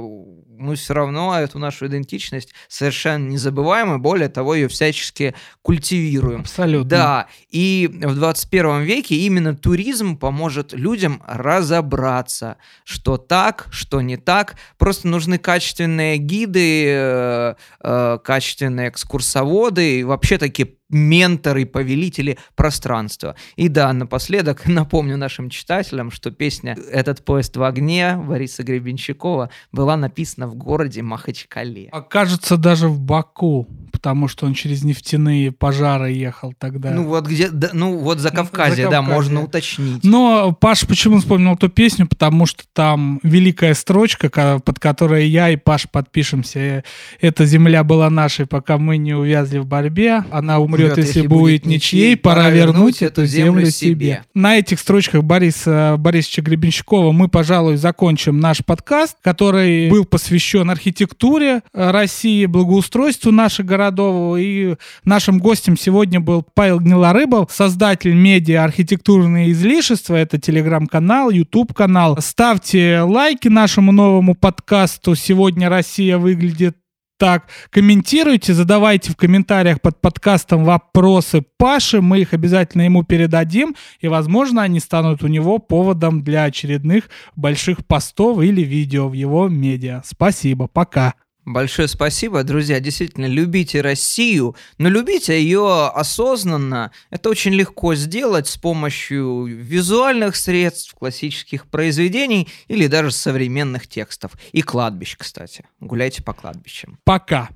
мы 0.61 0.75
все 0.75 0.93
равно 0.93 1.37
эту 1.37 1.59
нашу 1.59 1.87
идентичность 1.87 2.53
совершенно 2.67 3.27
не 3.27 3.37
забываем, 3.37 3.93
и 3.93 3.97
более 3.97 4.29
того, 4.29 4.55
ее 4.55 4.67
всячески 4.67 5.33
культивируем. 5.61 6.41
Абсолютно. 6.41 6.89
Да, 6.89 7.27
и 7.49 7.89
в 7.91 8.15
21 8.15 8.81
веке 8.81 9.15
именно 9.15 9.55
туризм 9.55 10.17
поможет 10.17 10.73
людям 10.73 11.21
разобраться, 11.27 12.57
что 12.83 13.17
так, 13.17 13.67
что 13.71 14.01
не 14.01 14.17
так. 14.17 14.55
Просто 14.77 15.07
нужны 15.07 15.37
качественные 15.37 16.17
гиды, 16.17 16.85
э, 16.87 17.55
э, 17.83 18.19
качественные 18.23 18.89
экскурсоводы, 18.89 19.99
и 19.99 20.03
вообще 20.03 20.37
такие 20.37 20.75
менторы, 20.91 21.65
повелители 21.65 22.37
пространства. 22.55 23.35
И 23.55 23.67
да, 23.67 23.91
напоследок 23.93 24.63
напомню 24.67 25.17
нашим 25.17 25.49
читателям, 25.49 26.11
что 26.11 26.31
песня 26.31 26.77
«Этот 26.91 27.23
поезд 27.25 27.57
в 27.57 27.63
огне» 27.63 28.15
Бориса 28.17 28.63
Гребенщикова 28.63 29.49
была 29.71 29.97
написана 29.97 30.47
в 30.47 30.55
городе 30.55 31.01
Махачкале. 31.01 31.89
А 31.91 32.01
кажется, 32.01 32.57
даже 32.57 32.87
в 32.87 32.99
Баку, 32.99 33.67
потому 33.91 34.27
что 34.27 34.45
он 34.45 34.53
через 34.53 34.83
нефтяные 34.83 35.51
пожары 35.51 36.11
ехал 36.11 36.53
тогда. 36.57 36.91
Ну 36.91 37.05
вот 37.05 37.27
где, 37.27 37.49
да, 37.49 37.69
ну 37.73 37.97
вот 37.97 38.19
за 38.19 38.31
Кавказе, 38.31 38.89
да, 38.89 39.01
можно 39.01 39.43
уточнить. 39.43 40.03
Но 40.03 40.53
Паш 40.53 40.87
почему 40.87 41.19
вспомнил 41.19 41.53
эту 41.53 41.69
песню? 41.69 42.07
Потому 42.07 42.45
что 42.45 42.63
там 42.73 43.19
великая 43.23 43.73
строчка, 43.73 44.59
под 44.59 44.79
которой 44.79 45.27
я 45.27 45.49
и 45.49 45.55
Паш 45.55 45.87
подпишемся. 45.89 46.83
Эта 47.19 47.45
земля 47.45 47.83
была 47.83 48.09
нашей, 48.09 48.45
пока 48.45 48.77
мы 48.77 48.97
не 48.97 49.13
увязли 49.13 49.59
в 49.59 49.65
борьбе. 49.65 50.23
Она 50.31 50.59
умрет 50.59 50.80
умрет, 50.83 50.97
если, 50.97 51.27
будет 51.27 51.65
ничьей, 51.65 52.15
пора 52.17 52.49
вернуть 52.49 53.01
эту 53.01 53.25
землю 53.25 53.69
себе. 53.69 54.23
На 54.33 54.57
этих 54.57 54.79
строчках 54.79 55.23
Бориса 55.23 55.95
Борисовича 55.97 56.41
Гребенщикова 56.41 57.11
мы, 57.11 57.27
пожалуй, 57.27 57.77
закончим 57.77 58.39
наш 58.39 58.63
подкаст, 58.63 59.17
который 59.21 59.89
был 59.89 60.05
посвящен 60.05 60.69
архитектуре 60.69 61.61
э, 61.73 61.91
России, 61.91 62.45
благоустройству 62.45 63.31
наших 63.31 63.65
городов. 63.65 64.37
И 64.39 64.75
нашим 65.03 65.39
гостем 65.39 65.77
сегодня 65.77 66.19
был 66.19 66.45
Павел 66.53 66.79
Гнилорыбов, 66.79 67.51
создатель 67.51 68.13
медиа 68.13 68.63
«Архитектурные 68.63 69.51
излишества». 69.51 70.15
Это 70.15 70.39
телеграм-канал, 70.39 71.29
YouTube-канал. 71.29 72.17
Ставьте 72.19 73.01
лайки 73.01 73.47
нашему 73.47 73.91
новому 73.91 74.35
подкасту 74.35 75.15
«Сегодня 75.15 75.69
Россия 75.69 76.17
выглядит 76.17 76.77
так, 77.21 77.49
комментируйте, 77.69 78.55
задавайте 78.55 79.11
в 79.11 79.15
комментариях 79.15 79.79
под 79.79 80.01
подкастом 80.01 80.63
вопросы 80.63 81.43
Паши, 81.57 82.01
мы 82.01 82.21
их 82.21 82.33
обязательно 82.33 82.81
ему 82.81 83.03
передадим, 83.03 83.75
и, 83.99 84.07
возможно, 84.07 84.63
они 84.63 84.79
станут 84.79 85.21
у 85.21 85.27
него 85.27 85.59
поводом 85.59 86.23
для 86.23 86.45
очередных 86.45 87.11
больших 87.35 87.85
постов 87.85 88.41
или 88.41 88.61
видео 88.61 89.07
в 89.07 89.13
его 89.13 89.47
медиа. 89.49 90.01
Спасибо, 90.03 90.65
пока. 90.65 91.13
Большое 91.45 91.87
спасибо, 91.87 92.43
друзья. 92.43 92.79
Действительно, 92.79 93.25
любите 93.25 93.81
Россию, 93.81 94.55
но 94.77 94.89
любите 94.89 95.41
ее 95.41 95.87
осознанно. 95.87 96.91
Это 97.09 97.29
очень 97.29 97.53
легко 97.53 97.95
сделать 97.95 98.47
с 98.47 98.57
помощью 98.57 99.45
визуальных 99.45 100.35
средств, 100.35 100.93
классических 100.93 101.65
произведений 101.65 102.47
или 102.67 102.85
даже 102.85 103.11
современных 103.11 103.87
текстов. 103.87 104.33
И 104.51 104.61
кладбищ, 104.61 105.17
кстати. 105.17 105.65
Гуляйте 105.79 106.21
по 106.21 106.33
кладбищам. 106.33 106.99
Пока. 107.03 107.49